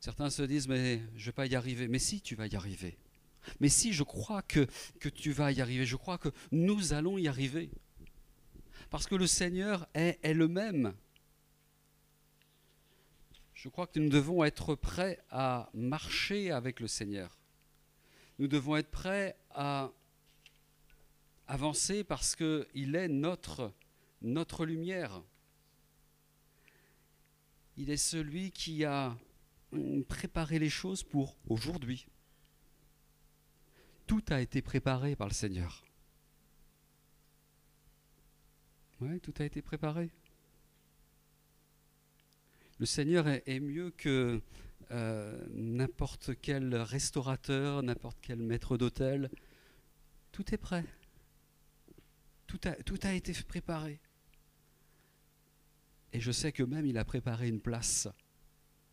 Certains 0.00 0.30
se 0.30 0.42
disent, 0.42 0.66
mais 0.66 1.02
je 1.14 1.20
ne 1.20 1.26
vais 1.26 1.32
pas 1.32 1.46
y 1.46 1.54
arriver. 1.54 1.86
Mais 1.86 1.98
si, 1.98 2.22
tu 2.22 2.34
vas 2.34 2.46
y 2.46 2.56
arriver. 2.56 2.96
Mais 3.60 3.68
si, 3.68 3.92
je 3.92 4.02
crois 4.02 4.40
que, 4.40 4.66
tu 5.14 5.30
vas 5.32 5.52
y 5.52 5.60
arriver. 5.60 5.84
Je 5.84 5.96
crois 5.96 6.16
que 6.16 6.30
nous 6.50 6.94
allons 6.94 7.18
y 7.18 7.28
arriver. 7.28 7.70
Parce 8.88 9.06
que 9.06 9.14
le 9.14 9.26
Seigneur 9.26 9.86
est, 9.92 10.18
est 10.22 10.32
le 10.32 10.48
même. 10.48 10.94
Je 13.52 13.68
crois 13.68 13.86
que 13.86 14.00
nous 14.00 14.08
devons 14.08 14.42
être 14.42 14.74
prêts 14.74 15.22
à 15.28 15.68
marcher 15.74 16.50
avec 16.50 16.80
le 16.80 16.88
Seigneur. 16.88 17.36
Nous 18.38 18.48
devons 18.48 18.76
être 18.76 18.90
prêts 18.90 19.36
à 19.50 19.92
avancer 21.46 22.04
parce 22.04 22.34
qu'il 22.34 22.96
est 22.96 23.08
notre 23.08 23.74
lumière. 24.64 25.22
Il 27.76 27.90
est 27.90 27.98
celui 27.98 28.50
qui 28.50 28.86
a 28.86 29.14
préparé 30.08 30.58
les 30.58 30.70
choses 30.70 31.02
pour 31.02 31.36
aujourd'hui. 31.48 32.06
Tout 34.06 34.22
a 34.30 34.40
été 34.40 34.62
préparé 34.62 35.14
par 35.14 35.28
le 35.28 35.34
Seigneur. 35.34 35.84
Oui, 39.00 39.20
tout 39.20 39.34
a 39.38 39.44
été 39.44 39.62
préparé. 39.62 40.10
Le 42.78 42.86
Seigneur 42.86 43.28
est, 43.28 43.60
mieux 43.60 43.90
que 43.90 44.42
euh, 44.90 45.46
n'importe 45.52 46.32
quel 46.40 46.74
restaurateur, 46.74 47.82
n'importe 47.82 48.18
quel 48.20 48.42
maître 48.42 48.76
d'hôtel. 48.76 49.30
Tout 50.32 50.54
est 50.54 50.58
prêt. 50.58 50.84
Tout 52.46 52.60
a, 52.64 52.72
tout 52.82 52.98
a 53.02 53.14
été 53.14 53.32
préparé. 53.44 54.00
Et 56.12 56.20
je 56.20 56.32
sais 56.32 56.52
que 56.52 56.62
même 56.62 56.86
il 56.86 56.98
a 56.98 57.04
préparé 57.04 57.48
une 57.48 57.60
place 57.60 58.08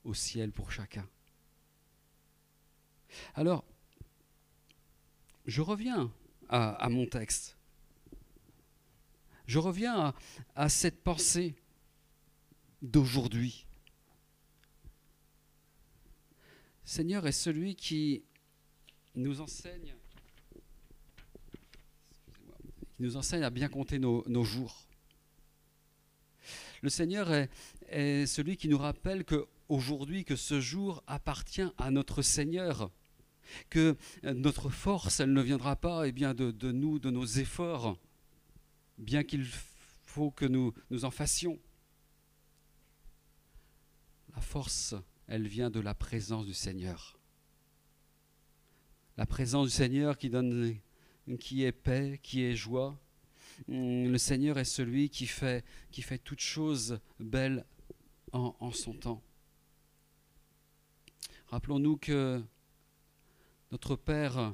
au 0.08 0.14
ciel 0.14 0.52
pour 0.54 0.72
chacun. 0.72 1.08
Alors, 3.36 3.66
je 5.46 5.62
reviens 5.62 6.12
à, 6.50 6.88
mon 6.90 7.06
texte. 7.06 7.58
Je 9.48 9.60
reviens 9.60 10.14
à, 10.56 10.70
cette 10.70 11.04
pensée 11.04 11.56
d'aujourd'hui. 12.82 13.66
Seigneur 16.86 17.28
est 17.28 17.34
celui 17.34 17.76
qui 17.76 18.24
nous 19.16 19.42
enseigne 19.42 19.96
qui 22.96 23.04
nous 23.04 23.18
enseigne 23.18 23.44
à 23.44 23.50
bien 23.50 23.68
compter 23.68 24.00
nos, 24.00 24.44
jours. 24.44 24.88
Le 26.82 26.90
Seigneur 26.90 27.30
est, 27.90 28.26
celui 28.26 28.58
qui 28.58 28.70
nous 28.70 28.78
rappelle 28.78 29.24
que 29.24 29.48
aujourd'hui 29.70 30.26
que 30.26 30.36
ce 30.36 30.60
jour 30.60 31.04
appartient 31.08 31.70
à 31.78 31.92
notre 31.92 32.22
Seigneur. 32.22 32.92
que 33.70 33.96
euh, 34.24 34.34
notre 34.34 34.70
force, 34.70 35.20
elle 35.20 35.34
ne 35.34 35.42
viendra 35.42 35.76
pas 35.76 36.08
eh 36.08 36.12
bien, 36.12 36.34
de, 36.34 36.72
nous, 36.72 37.00
de 37.00 37.10
nos 37.10 37.26
efforts, 37.26 37.98
bien 38.98 39.24
qu'il 39.24 39.46
faut 40.06 40.32
que 40.32 40.46
nous, 40.46 40.74
nous 40.90 41.06
en 41.06 41.12
fassions. 41.12 41.60
La 44.36 44.42
force, 44.42 44.96
elle 45.28 45.48
vient 45.48 45.70
de 45.70 45.80
la 45.80 45.94
présence 45.94 46.46
du 46.46 46.54
Seigneur. 46.54 47.18
La 49.18 49.26
présence 49.26 49.68
du 49.68 49.74
Seigneur 49.74 50.18
qui 50.18 50.30
donne, 50.30 50.76
qui 51.40 51.64
est 51.64 51.72
paix, 51.72 52.20
qui 52.22 52.44
est 52.44 52.56
joie. 52.56 53.00
Hum, 53.70 54.12
Le 54.12 54.18
Seigneur 54.18 54.60
est 54.60 54.66
celui 54.66 55.10
qui 55.10 55.26
fait, 55.26 55.66
qui 55.92 56.02
fait 56.02 56.20
toutes 56.20 56.42
choses 56.42 57.00
belles 57.20 57.66
en, 58.32 58.56
en 58.60 58.72
son 58.72 58.94
temps. 58.94 59.24
Rappelons-nous 61.48 61.98
que 61.98 62.42
notre 63.72 63.96
Père 63.96 64.54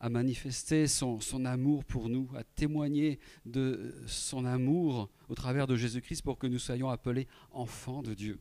a 0.00 0.08
manifesté 0.08 0.86
son, 0.86 1.18
amour 1.44 1.84
pour 1.84 2.08
nous, 2.08 2.30
a 2.36 2.44
témoigné 2.44 3.18
de 3.44 3.94
son 4.06 4.44
amour 4.44 5.10
au 5.28 5.34
travers 5.34 5.66
de 5.66 5.74
Jésus-Christ 5.74 6.22
pour 6.22 6.38
que 6.38 6.46
nous 6.46 6.60
soyons 6.60 6.88
appelés 6.88 7.26
enfants 7.50 8.02
de 8.02 8.14
Dieu. 8.14 8.38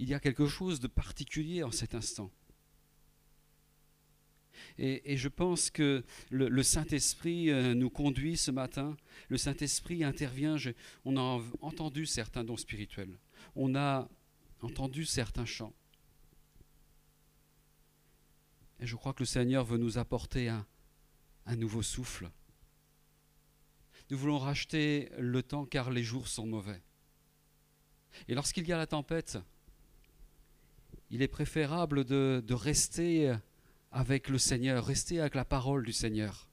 Il 0.00 0.08
y 0.08 0.14
a 0.14 0.20
quelque 0.20 0.46
chose 0.46 0.80
de 0.80 0.88
particulier 0.88 1.62
en 1.62 1.70
cet 1.70 1.94
instant. 1.94 2.32
Et, 4.76 5.16
je 5.16 5.28
pense 5.28 5.70
que 5.70 6.04
le, 6.30 6.62
Saint-Esprit 6.64 7.50
euh, 7.50 7.74
nous 7.74 7.90
conduit 7.90 8.36
ce 8.36 8.50
matin. 8.50 8.96
Le 9.28 9.36
Saint-Esprit 9.36 10.02
intervient. 10.02 10.56
On 11.04 11.16
a 11.16 11.40
entendu 11.60 12.06
certains 12.06 12.42
dons 12.42 12.56
spirituels. 12.56 13.16
On 13.54 13.76
a 13.76 14.08
entendu 14.60 15.04
certains 15.04 15.46
chants. 15.46 15.74
Et 18.80 18.86
je 18.86 18.96
crois 18.96 19.12
que 19.12 19.22
le 19.22 19.26
Seigneur 19.26 19.64
veut 19.64 19.78
nous 19.78 19.98
apporter 19.98 20.48
un, 20.48 20.66
nouveau 21.56 21.82
souffle. 21.82 22.30
Nous 24.10 24.18
voulons 24.18 24.38
racheter 24.38 25.10
le 25.18 25.42
temps 25.42 25.64
car 25.64 25.90
les 25.90 26.02
jours 26.02 26.28
sont 26.28 26.46
mauvais. 26.46 26.82
Et 28.28 28.34
lorsqu'il 28.34 28.66
y 28.66 28.72
a 28.72 28.76
la 28.76 28.86
tempête, 28.86 29.38
il 31.10 31.22
est 31.22 31.28
préférable 31.28 32.04
de, 32.04 32.42
de 32.46 32.54
rester 32.54 33.34
avec 33.90 34.28
le 34.28 34.38
Seigneur, 34.38 34.84
rester 34.84 35.20
avec 35.20 35.34
la 35.34 35.44
parole 35.44 35.84
du 35.84 35.92
Seigneur. 35.92 36.48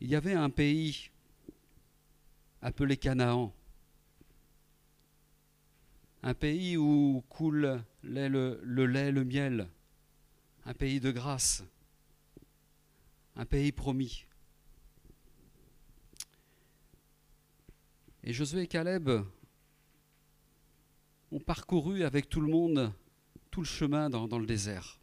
Il 0.00 0.08
y 0.08 0.16
avait 0.16 0.34
un 0.34 0.50
pays 0.50 1.10
appelé 2.62 2.96
Canaan, 2.96 3.54
un 6.22 6.34
pays 6.34 6.76
où 6.76 7.24
coule 7.28 7.82
le, 8.02 8.86
lait, 8.86 9.10
le 9.10 9.24
miel, 9.24 9.68
un 10.64 10.74
pays 10.74 11.00
de 11.00 11.10
grâce, 11.10 11.64
un 13.36 13.46
pays 13.46 13.72
promis. 13.72 14.26
Et 18.22 18.32
Josué 18.32 18.62
et 18.62 18.66
Caleb 18.66 19.10
ont 21.32 21.40
parcouru 21.40 22.04
avec 22.04 22.28
tout 22.28 22.40
le 22.40 22.48
monde 22.48 22.92
tout 23.50 23.60
le 23.62 23.66
chemin 23.66 24.10
dans, 24.10 24.38
le 24.38 24.46
désert. 24.46 25.00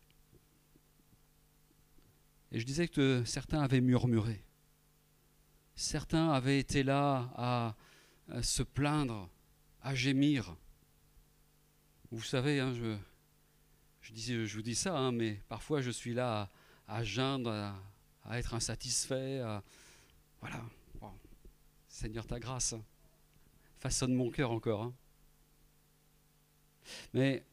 Et 2.51 2.59
je 2.59 2.65
disais 2.65 2.87
que 2.87 3.23
certains 3.25 3.61
avaient 3.61 3.81
murmuré. 3.81 4.43
Certains 5.75 6.29
avaient 6.31 6.59
été 6.59 6.83
là 6.83 7.29
à 7.35 7.75
se 8.41 8.63
plaindre, 8.63 9.29
à 9.81 9.95
gémir. 9.95 10.55
Vous 12.11 12.23
savez, 12.23 12.61
hein, 12.61 12.73
je, 12.73 12.95
je, 14.01 14.55
vous 14.55 14.61
dis 14.61 14.75
ça, 14.75 14.97
hein, 14.97 15.11
mais 15.11 15.41
parfois 15.49 15.81
je 15.81 15.91
suis 15.91 16.13
là 16.13 16.49
à, 16.87 17.03
geindre, 17.03 17.51
à, 18.23 18.39
être 18.39 18.53
insatisfait. 18.53 19.39
à- 19.39 19.63
voilà. 20.39 20.63
Seigneur, 21.89 22.25
ta 22.25 22.39
grâce, 22.39 22.73
hein, 22.73 22.83
façonne 23.79 24.13
mon 24.13 24.29
cœur 24.29 24.51
encore. 24.51 24.93
Mais 27.13 27.43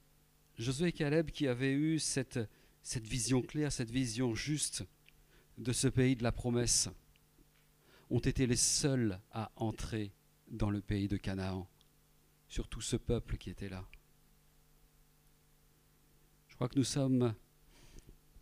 Josué 0.58 0.88
et 0.88 0.92
Caleb 0.92 1.30
qui 1.30 1.48
avaient 1.48 1.72
eu 1.72 1.98
cette, 1.98 2.38
cette 2.82 3.06
vision 3.06 3.42
claire, 3.42 3.72
cette 3.72 3.90
vision 3.90 4.34
juste 4.34 4.84
de 5.58 5.72
ce 5.72 5.88
pays 5.88 6.14
de 6.14 6.22
la 6.22 6.30
promesse, 6.30 6.88
ont 8.10 8.20
été 8.20 8.46
les 8.46 8.56
seuls 8.56 9.18
à 9.32 9.50
entrer 9.56 10.12
dans 10.48 10.70
le 10.70 10.80
pays 10.80 11.08
de 11.08 11.16
Canaan, 11.16 11.66
sur 12.46 12.68
tout 12.68 12.82
ce 12.82 12.96
peuple 12.96 13.36
qui 13.36 13.50
était 13.50 13.68
là. 13.68 13.84
Que 16.68 16.78
nous 16.78 16.84
sommes, 16.84 17.34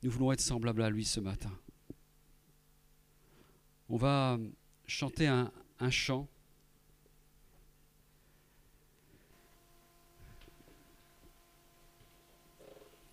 nous 0.04 0.10
voulons 0.10 0.30
être 0.30 0.40
semblables 0.40 0.82
à 0.82 0.90
lui 0.90 1.04
ce 1.04 1.18
matin. 1.18 1.50
On 3.88 3.96
va 3.96 4.38
chanter 4.86 5.26
un, 5.26 5.50
un 5.80 5.90
chant. 5.90 6.28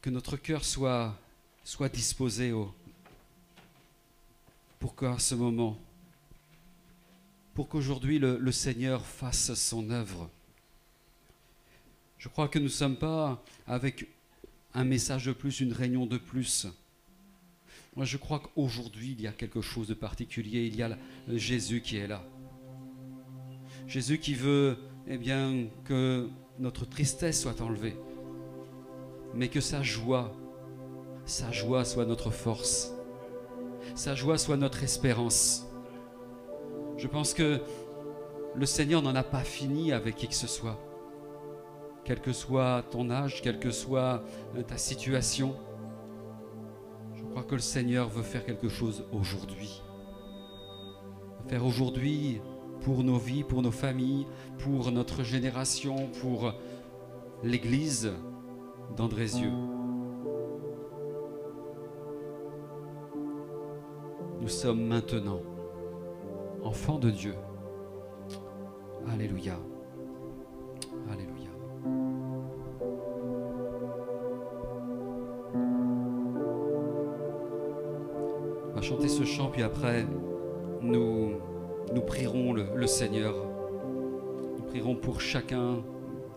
Que 0.01 0.11
notre 0.11 0.37
cœur 0.37 0.63
soit, 0.63 1.17
soit 1.63 1.89
disposé 1.89 2.51
au, 2.51 2.71
pour 4.77 4.95
qu'à 4.95 5.17
ce 5.17 5.33
moment, 5.33 5.75
pour 7.55 7.67
qu'aujourd'hui 7.67 8.19
le, 8.19 8.37
le 8.37 8.51
Seigneur 8.51 9.03
fasse 9.03 9.55
son 9.55 9.89
œuvre. 9.89 10.29
Je 12.19 12.29
crois 12.29 12.47
que 12.47 12.59
nous 12.59 12.65
ne 12.65 12.69
sommes 12.69 12.97
pas 12.97 13.43
avec 13.65 14.07
un 14.73 14.83
message 14.83 15.25
de 15.25 15.33
plus, 15.33 15.59
une 15.61 15.73
réunion 15.73 16.05
de 16.05 16.17
plus. 16.17 16.67
Moi, 17.95 18.05
je 18.05 18.17
crois 18.17 18.39
qu'aujourd'hui, 18.39 19.11
il 19.17 19.21
y 19.21 19.27
a 19.27 19.31
quelque 19.31 19.61
chose 19.61 19.87
de 19.87 19.93
particulier. 19.93 20.65
Il 20.67 20.75
y 20.75 20.83
a 20.83 20.89
le- 21.27 21.37
Jésus 21.37 21.81
qui 21.81 21.97
est 21.97 22.07
là. 22.07 22.23
Jésus 23.87 24.19
qui 24.19 24.35
veut, 24.35 24.77
eh 25.07 25.17
bien, 25.17 25.67
que 25.85 26.29
notre 26.59 26.85
tristesse 26.85 27.41
soit 27.41 27.59
enlevée, 27.61 27.95
mais 29.33 29.47
que 29.47 29.61
sa 29.61 29.81
joie, 29.81 30.35
sa 31.25 31.51
joie 31.51 31.83
soit 31.85 32.05
notre 32.05 32.29
force, 32.29 32.91
sa 33.95 34.13
joie 34.13 34.37
soit 34.37 34.57
notre 34.57 34.83
espérance. 34.83 35.65
Je 36.97 37.07
pense 37.07 37.33
que 37.33 37.61
le 38.55 38.65
Seigneur 38.65 39.01
n'en 39.01 39.15
a 39.15 39.23
pas 39.23 39.43
fini 39.43 39.91
avec 39.91 40.15
qui 40.15 40.27
que 40.27 40.35
ce 40.35 40.47
soit 40.47 40.79
quel 42.03 42.19
que 42.19 42.33
soit 42.33 42.83
ton 42.91 43.09
âge, 43.09 43.41
quelle 43.41 43.59
que 43.59 43.71
soit 43.71 44.23
euh, 44.55 44.63
ta 44.63 44.77
situation. 44.77 45.55
Je 47.15 47.23
crois 47.23 47.43
que 47.43 47.55
le 47.55 47.61
Seigneur 47.61 48.09
veut 48.09 48.23
faire 48.23 48.45
quelque 48.45 48.69
chose 48.69 49.05
aujourd'hui. 49.11 49.81
Faire 51.47 51.65
aujourd'hui 51.65 52.41
pour 52.81 53.03
nos 53.03 53.17
vies, 53.17 53.43
pour 53.43 53.61
nos 53.61 53.71
familles, 53.71 54.25
pour 54.59 54.91
notre 54.91 55.23
génération, 55.23 56.07
pour 56.21 56.53
l'Église 57.43 58.11
d'Andrézieux. 58.95 59.51
Nous 64.41 64.47
sommes 64.47 64.85
maintenant 64.85 65.41
enfants 66.63 66.99
de 66.99 67.09
Dieu. 67.09 67.35
Alléluia. 69.07 69.53
Alléluia. 69.53 69.78
Après, 79.61 80.05
nous, 80.81 81.33
nous 81.93 82.01
prierons 82.01 82.53
le, 82.53 82.87
Seigneur. 82.87 83.35
Nous 84.57 84.63
prierons 84.63 84.95
pour 84.95 85.21
chacun 85.21 85.83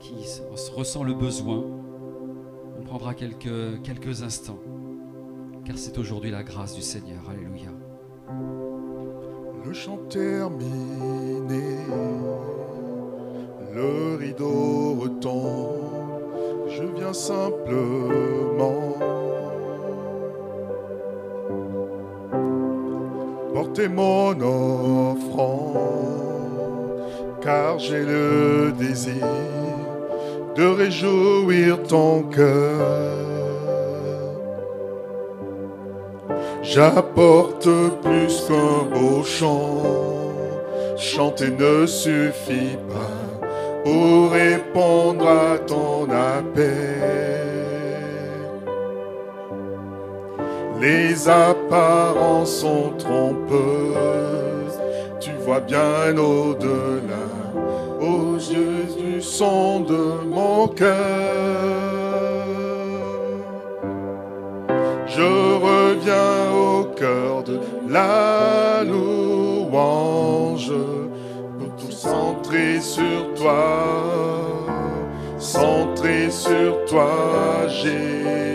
qui 0.00 0.14
ressent 0.74 1.04
le 1.04 1.14
besoin. 1.14 1.64
On 2.78 2.82
prendra 2.82 3.14
quelques, 3.14 3.82
quelques 3.82 4.22
instants, 4.22 4.58
car 5.64 5.78
c'est 5.78 5.98
aujourd'hui 5.98 6.30
la 6.30 6.42
grâce 6.42 6.74
du 6.74 6.82
Seigneur. 6.82 7.20
Alléluia. 7.30 7.70
Le 9.64 9.72
chant 9.72 9.98
terminé, 10.08 11.76
le 13.74 14.16
rideau 14.16 14.96
retombe, 15.00 16.68
je 16.68 16.82
viens 16.82 17.12
simplement 17.12 19.21
mon 23.80 24.30
offrande, 25.12 25.78
car 27.40 27.78
j'ai 27.78 28.02
le 28.02 28.72
désir 28.78 29.26
de 30.54 30.64
réjouir 30.64 31.82
ton 31.84 32.22
cœur. 32.24 33.12
J'apporte 36.62 37.68
plus 38.02 38.44
qu'un 38.46 38.84
beau 38.92 39.22
chant. 39.24 39.82
Chanter 40.96 41.50
ne 41.50 41.86
suffit 41.86 42.76
pas 42.88 43.40
pour 43.84 44.30
répondre 44.30 45.26
à 45.26 45.58
ton 45.58 46.04
appel. 46.04 47.41
Les 50.82 51.28
apparences 51.28 52.56
sont 52.62 52.92
trompeuses, 52.98 54.80
tu 55.20 55.30
vois 55.44 55.60
bien 55.60 56.18
au-delà, 56.18 57.28
aux 58.00 58.34
yeux 58.34 58.88
du 58.98 59.22
son 59.22 59.78
de 59.78 60.26
mon 60.28 60.66
cœur. 60.66 60.96
Je 65.06 65.22
reviens 65.68 66.50
au 66.52 66.84
cœur 66.96 67.44
de 67.44 67.60
la 67.88 68.82
louange 68.82 70.72
pour 71.60 71.76
tout 71.76 71.92
centrer 71.92 72.80
sur 72.80 73.32
toi, 73.36 73.86
centrer 75.38 76.28
sur 76.28 76.84
toi, 76.86 77.68
Jésus. 77.68 78.51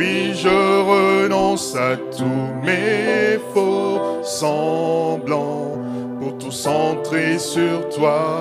Oui, 0.00 0.32
je 0.34 0.48
renonce 0.48 1.76
à 1.76 1.94
tous 2.16 2.64
mes 2.64 3.38
faux 3.52 4.22
semblants 4.22 5.76
pour 6.18 6.38
tout 6.38 6.50
centrer 6.50 7.38
sur 7.38 7.86
toi, 7.90 8.40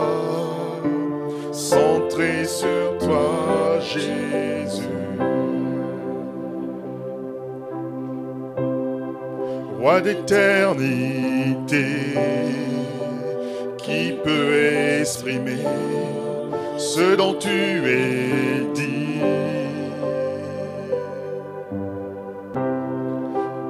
centrer 1.51 2.45
sur 2.45 2.97
toi, 2.99 3.77
Jésus. 3.81 4.87
Roi 9.81 9.99
d'éternité, 9.99 11.85
qui 13.79 14.13
peut 14.23 15.01
exprimer 15.01 15.65
ce 16.77 17.17
dont 17.17 17.33
tu 17.33 17.49
es 17.49 18.63
dit? 18.73 18.98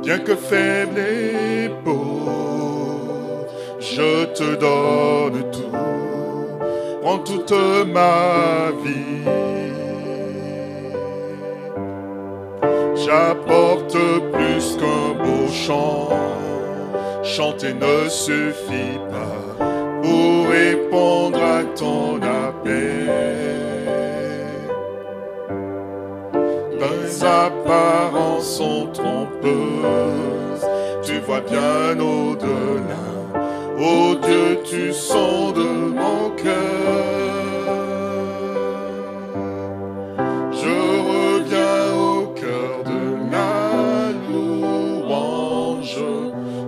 Bien 0.10 0.18
que 0.18 0.36
faible 0.36 0.98
et 0.98 1.70
pauvre, 1.86 3.46
je 3.80 4.26
te 4.34 4.56
donne 4.56 5.52
tout, 5.52 5.78
prends 7.04 7.20
toute 7.20 7.54
ma 7.94 8.72
vie. 8.84 9.24
J'apporte 12.96 14.00
plus 14.34 14.78
qu'un 14.80 15.24
beau 15.24 15.48
chant, 15.48 16.10
chanter 17.22 17.76
ne 17.76 18.10
suffit 18.10 18.98
pas 19.12 19.64
pour 20.02 20.48
répondre 20.50 21.40
à 21.40 21.64
ton 21.78 22.20
appel. 22.24 23.12
Les 26.80 27.24
apparences 27.24 28.19
sont 28.42 28.88
trompeuses, 28.94 30.68
tu 31.04 31.20
vois 31.20 31.42
bien 31.42 32.00
au-delà. 32.00 33.06
Oh 33.80 34.16
Dieu, 34.22 34.60
tu 34.64 34.94
sondes 34.94 35.58
mon 35.58 36.30
cœur. 36.32 36.56
Je 40.52 40.76
reviens 41.14 41.96
au 41.98 42.28
cœur 42.28 42.84
de 42.86 43.32
la 43.32 44.12
louange 44.30 46.04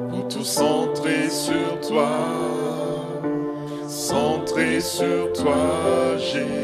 pour 0.10 0.28
tout 0.28 0.44
centrer 0.44 1.30
sur 1.30 1.80
toi, 1.88 2.12
centrer 3.88 4.80
sur 4.80 5.32
toi, 5.34 6.18
Jésus. 6.18 6.61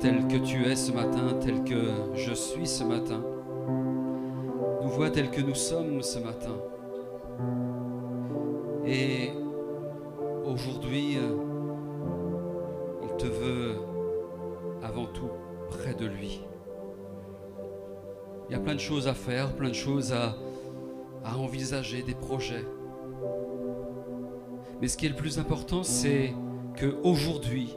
Tel 0.00 0.26
que 0.26 0.36
tu 0.36 0.64
es 0.66 0.76
ce 0.76 0.92
matin, 0.92 1.38
tel 1.40 1.64
que 1.64 2.14
je 2.14 2.34
suis 2.34 2.66
ce 2.66 2.84
matin. 2.84 3.22
Nous 4.82 4.88
vois 4.90 5.08
tel 5.08 5.30
que 5.30 5.40
nous 5.40 5.54
sommes 5.54 6.02
ce 6.02 6.18
matin. 6.18 6.56
Et 8.84 9.30
aujourd'hui, 10.44 11.16
il 13.02 13.16
te 13.16 13.26
veut 13.26 13.76
avant 14.82 15.06
tout 15.06 15.30
près 15.70 15.94
de 15.94 16.06
lui. 16.06 16.44
Il 18.48 18.52
y 18.52 18.56
a 18.56 18.60
plein 18.60 18.74
de 18.74 18.80
choses 18.80 19.08
à 19.08 19.14
faire, 19.14 19.54
plein 19.54 19.70
de 19.70 19.74
choses 19.74 20.12
à, 20.12 20.34
à 21.24 21.38
envisager, 21.38 22.02
des 22.02 22.14
projets. 22.14 22.64
Mais 24.82 24.88
ce 24.88 24.98
qui 24.98 25.06
est 25.06 25.10
le 25.10 25.16
plus 25.16 25.38
important, 25.38 25.82
c'est 25.82 26.34
que 26.76 26.96
aujourd'hui, 27.04 27.76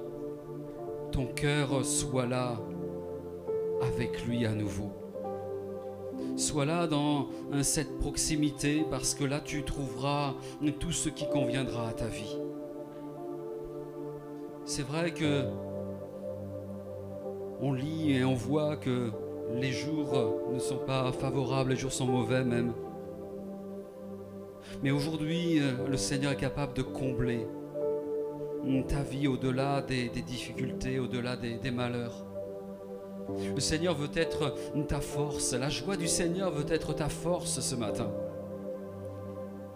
ton 1.11 1.25
cœur 1.25 1.85
soit 1.85 2.25
là 2.25 2.59
avec 3.81 4.25
lui 4.25 4.45
à 4.45 4.53
nouveau. 4.53 4.91
Sois 6.35 6.65
là 6.65 6.87
dans 6.87 7.27
cette 7.61 7.97
proximité 7.99 8.85
parce 8.89 9.15
que 9.15 9.23
là 9.23 9.39
tu 9.39 9.63
trouveras 9.63 10.35
tout 10.79 10.91
ce 10.91 11.09
qui 11.09 11.27
conviendra 11.29 11.89
à 11.89 11.93
ta 11.93 12.07
vie. 12.07 12.37
C'est 14.65 14.83
vrai 14.83 15.13
que 15.13 15.45
on 17.61 17.73
lit 17.73 18.13
et 18.13 18.23
on 18.23 18.35
voit 18.35 18.77
que 18.77 19.11
les 19.55 19.71
jours 19.71 20.13
ne 20.51 20.59
sont 20.59 20.77
pas 20.77 21.11
favorables, 21.11 21.71
les 21.71 21.75
jours 21.75 21.91
sont 21.91 22.05
mauvais 22.05 22.43
même. 22.43 22.73
Mais 24.83 24.91
aujourd'hui, 24.91 25.59
euh, 25.59 25.87
le 25.89 25.97
Seigneur 25.97 26.33
est 26.33 26.37
capable 26.37 26.73
de 26.73 26.81
combler 26.81 27.47
ta 28.87 29.01
vie 29.01 29.27
au-delà 29.27 29.81
des, 29.81 30.09
difficultés, 30.09 30.99
au-delà 30.99 31.35
des, 31.35 31.71
malheurs. 31.71 32.25
Le 33.55 33.59
Seigneur 33.59 33.95
veut 33.95 34.09
être 34.15 34.55
ta 34.87 34.99
force. 34.99 35.53
La 35.53 35.69
joie 35.69 35.97
du 35.97 36.07
Seigneur 36.07 36.51
veut 36.51 36.65
être 36.71 36.93
ta 36.93 37.09
force 37.09 37.59
ce 37.59 37.75
matin. 37.75 38.09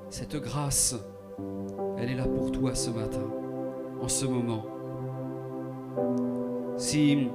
Cette 0.09 0.35
grâce, 0.35 0.95
elle 1.97 2.09
est 2.09 2.15
là 2.15 2.25
pour 2.25 2.51
toi 2.51 2.75
ce 2.75 2.89
matin, 2.89 3.25
en 4.01 4.07
ce 4.07 4.25
moment. 4.25 4.65
Si 6.77 7.27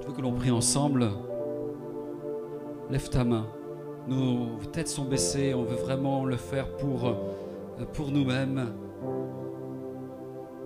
tu 0.00 0.06
veux 0.06 0.12
que 0.12 0.20
l'on 0.20 0.32
prie 0.32 0.50
ensemble, 0.50 1.08
lève 2.90 3.08
ta 3.08 3.24
main. 3.24 3.46
Nos 4.06 4.56
têtes 4.72 4.88
sont 4.88 5.04
baissées, 5.04 5.52
on 5.54 5.64
veut 5.64 5.76
vraiment 5.76 6.24
le 6.24 6.36
faire 6.36 6.76
pour 6.76 8.10
nous-mêmes. 8.10 8.72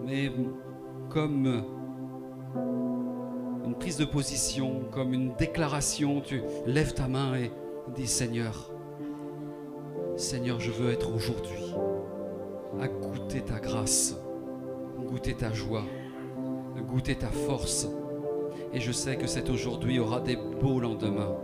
Mais 0.05 0.31
comme 1.09 1.65
une 3.65 3.75
prise 3.75 3.99
de 3.99 4.05
position, 4.05 4.83
comme 4.91 5.15
une 5.15 5.35
déclaration, 5.37 6.21
tu 6.21 6.43
lèves 6.67 6.95
ta 6.95 7.09
main 7.09 7.35
et 7.37 7.51
dis 7.95 8.07
Seigneur, 8.07 8.71
Seigneur, 10.17 10.61
je 10.61 10.71
veux 10.71 10.91
être 10.93 11.15
aujourd'hui 11.15 11.75
à 12.81 12.89
goûter 12.89 13.41
ta 13.41 13.59
grâce, 13.61 14.17
goûter 14.99 15.35
ta 15.35 15.53
joie, 15.53 15.85
goûter 16.89 17.15
ta 17.15 17.29
force. 17.29 17.89
Et 18.75 18.81
je 18.81 18.93
sais 18.93 19.17
que 19.17 19.27
cet 19.27 19.51
aujourd'hui 19.51 19.99
aura 19.99 20.21
des 20.21 20.37
beaux 20.37 20.81
lendemains. 20.81 21.37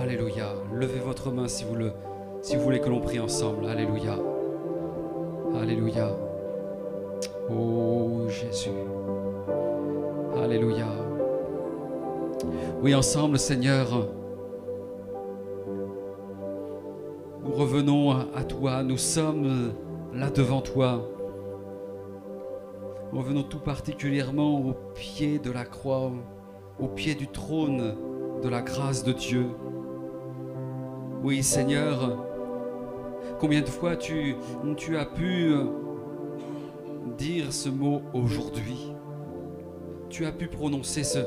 Alléluia. 0.00 0.54
Levez 0.72 1.00
votre 1.00 1.30
main 1.30 1.48
si 1.48 1.64
vous, 1.64 1.74
le, 1.74 1.92
si 2.40 2.56
vous 2.56 2.62
voulez 2.62 2.80
que 2.80 2.88
l'on 2.88 3.00
prie 3.00 3.20
ensemble. 3.20 3.66
Alléluia. 3.66 4.18
Alléluia. 5.60 6.16
Oh 7.54 8.28
Jésus. 8.28 8.70
Alléluia. 10.42 10.86
Oui, 12.82 12.94
ensemble, 12.94 13.38
Seigneur, 13.38 14.08
nous 17.44 17.52
revenons 17.52 18.10
à 18.10 18.44
toi, 18.44 18.82
nous 18.82 18.96
sommes 18.96 19.72
là 20.12 20.30
devant 20.30 20.60
toi. 20.60 21.08
Nous 23.12 23.18
revenons 23.18 23.42
tout 23.42 23.60
particulièrement 23.60 24.58
au 24.60 24.72
pied 24.94 25.38
de 25.38 25.50
la 25.50 25.64
croix, 25.64 26.10
au 26.80 26.88
pied 26.88 27.14
du 27.14 27.28
trône 27.28 27.94
de 28.42 28.48
la 28.48 28.62
grâce 28.62 29.04
de 29.04 29.12
Dieu. 29.12 29.46
Oui, 31.22 31.42
Seigneur, 31.42 32.24
combien 33.38 33.60
de 33.60 33.68
fois 33.68 33.96
tu, 33.96 34.34
tu 34.76 34.96
as 34.96 35.04
pu 35.04 35.54
ce 37.50 37.68
mot 37.68 38.02
aujourd'hui 38.14 38.92
Tu 40.10 40.26
as 40.26 40.32
pu 40.32 40.48
prononcer 40.48 41.04
ce, 41.04 41.20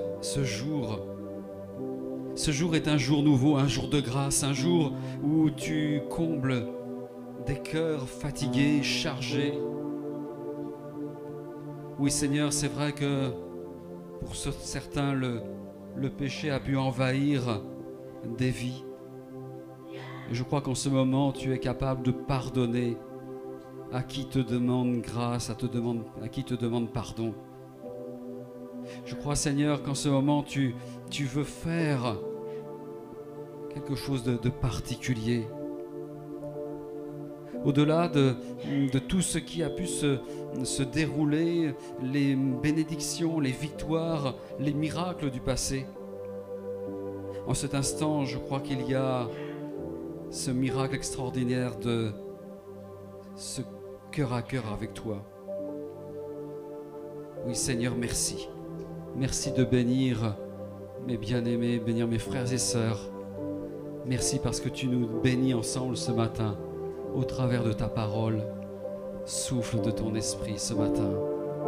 jour 0.44 1.00
ce 2.36 2.52
jour 2.52 2.76
est 2.76 2.90
un 2.90 2.98
jour 2.98 3.24
nouveau, 3.24 3.56
un 3.56 3.68
jour 3.70 3.88
de 3.88 4.02
grâce, 4.02 4.44
un 4.44 4.52
jour 4.52 4.92
où 5.24 5.50
tu 5.50 6.02
combles 6.10 6.68
des 7.46 7.56
cœurs 7.60 8.10
fatigués, 8.10 8.84
chargés. 8.84 9.54
Oui 11.98 12.12
Seigneur, 12.12 12.52
c'est 12.52 12.68
vrai 12.68 12.92
que 12.92 13.32
pour 14.20 14.36
ce- 14.36 14.52
certains, 14.52 15.14
le, 15.14 15.42
le 15.96 16.10
péché 16.10 16.50
a 16.52 16.60
pu 16.60 16.76
envahir 16.76 17.62
des 18.38 18.50
vies. 18.50 18.84
Et 20.30 20.34
je 20.34 20.44
crois 20.44 20.60
qu'en 20.60 20.76
ce 20.76 20.90
moment, 20.90 21.32
tu 21.32 21.54
es 21.54 21.60
capable 21.60 22.04
de 22.04 22.12
pardonner 22.12 22.98
à 23.96 24.04
qui 24.04 24.26
te 24.26 24.40
demande 24.40 25.00
grâce, 25.00 25.50
à, 25.50 25.56
qui 26.28 26.44
te 26.44 26.54
demande 26.54 26.92
pardon. 26.92 27.34
Je 29.06 29.16
crois, 29.16 29.36
Seigneur, 29.36 29.84
qu'en 29.84 29.96
ce 29.96 30.10
moment, 30.10 30.44
tu, 30.44 30.76
tu 31.10 31.24
veux 31.24 31.46
faire 31.46 32.18
quelque 33.74 33.96
chose 33.96 34.24
de, 34.24 34.36
de 34.36 34.50
particulier. 34.50 35.48
Au-delà 37.64 38.10
de, 38.10 38.36
de 38.92 39.00
tout 39.00 39.22
ce 39.22 39.38
qui 39.38 39.64
a 39.64 39.70
pu 39.70 39.88
se, 39.88 40.20
se 40.66 40.84
dérouler, 40.84 41.74
les 42.04 42.36
bénédictions, 42.36 43.40
les 43.40 43.52
victoires, 43.52 44.36
les 44.60 44.74
miracles 44.74 45.32
du 45.32 45.40
passé. 45.40 45.86
En 47.48 47.54
cet 47.54 47.74
instant, 47.74 48.26
je 48.26 48.38
crois 48.40 48.60
qu'il 48.60 48.86
y 48.90 48.94
a 48.94 49.30
ce 50.32 50.52
miracle 50.52 50.96
extraordinaire 50.96 51.78
de 51.78 52.12
ce 53.36 53.62
cœur 54.16 54.32
à 54.32 54.42
cœur 54.42 54.64
avec 54.72 54.94
toi. 54.94 55.18
Oui 57.46 57.54
Seigneur, 57.54 57.96
merci. 57.98 58.48
Merci 59.14 59.52
de 59.52 59.66
bénir 59.66 60.38
mes 61.06 61.18
bien-aimés, 61.18 61.80
bénir 61.80 62.08
mes 62.08 62.18
frères 62.18 62.52
et 62.54 62.58
sœurs. 62.58 63.12
Merci 64.06 64.40
parce 64.40 64.62
que 64.62 64.70
tu 64.70 64.88
nous 64.88 65.20
bénis 65.22 65.54
ensemble 65.54 65.98
ce 65.98 66.14
matin 66.14 66.58
au 67.14 67.26
travers 67.26 67.66
de 67.66 67.74
ta 67.74 67.90
parole. 67.90 68.42
Souffle 69.26 69.82
de 69.82 69.92
ton 69.92 70.16
esprit 70.16 70.60
ce 70.60 70.74
matin. 70.74 71.12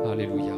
Alléluia. 0.05 0.55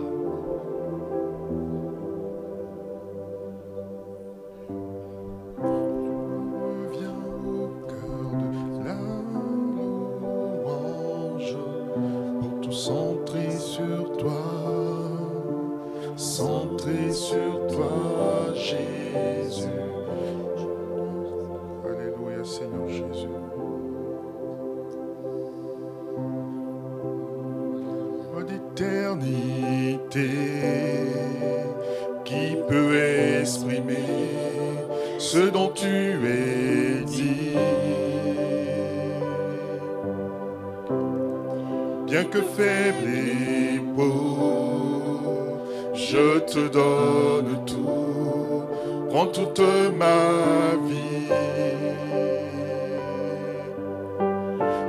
Bien 42.09 42.23
que 42.23 42.41
faible 42.41 43.07
et 43.07 43.79
pauvre, 43.95 45.59
je 45.93 46.39
te 46.39 46.67
donne 46.67 47.63
tout, 47.67 48.63
prends 49.09 49.27
toute 49.27 49.61
ma 49.95 50.75
vie. 50.87 51.27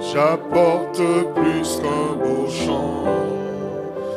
J'apporte 0.01 1.03
plus 1.35 1.81
qu'un 1.83 2.15
beau 2.25 2.49
chant, 2.49 3.05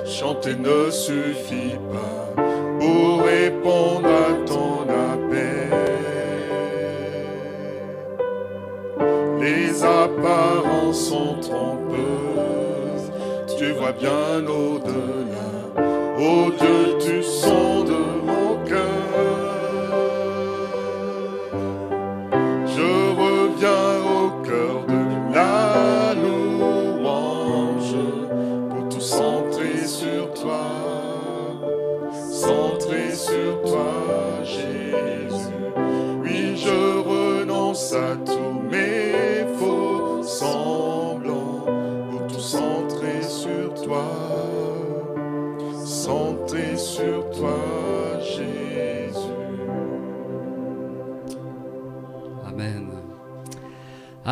chanter 0.05 0.55
ne 0.55 0.89
suffit 0.89 1.77
pas 1.91 2.41
pour 2.79 3.21
répondre 3.25 4.07
à 4.07 4.33
ton 4.47 4.83
appel. 4.83 5.69
Les 9.41 9.83
apparences 9.83 11.09
sont 11.09 11.35
trompeuses, 11.41 11.72
tu 13.64 13.72
vois 13.72 13.93
bien 13.93 14.45
au-delà. 14.45 15.49
Oh 16.20 16.51
Dieu, 16.59 16.92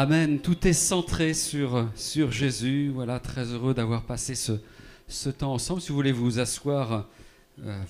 Amen. 0.04 0.40
Tout 0.40 0.68
est 0.68 0.74
centré 0.74 1.36
sur, 1.36 1.86
Jésus. 2.32 2.90
Voilà, 2.92 3.20
très 3.20 3.44
heureux 3.44 3.76
d'avoir 3.76 4.02
passé 4.02 4.34
ce, 4.34 4.54
ce 5.08 5.30
temps 5.30 5.54
ensemble. 5.54 5.80
Si 5.80 5.90
vous 5.90 5.96
voulez 5.96 6.12
vous 6.12 6.40
asseoir, 6.40 7.08
euh, 7.64 7.80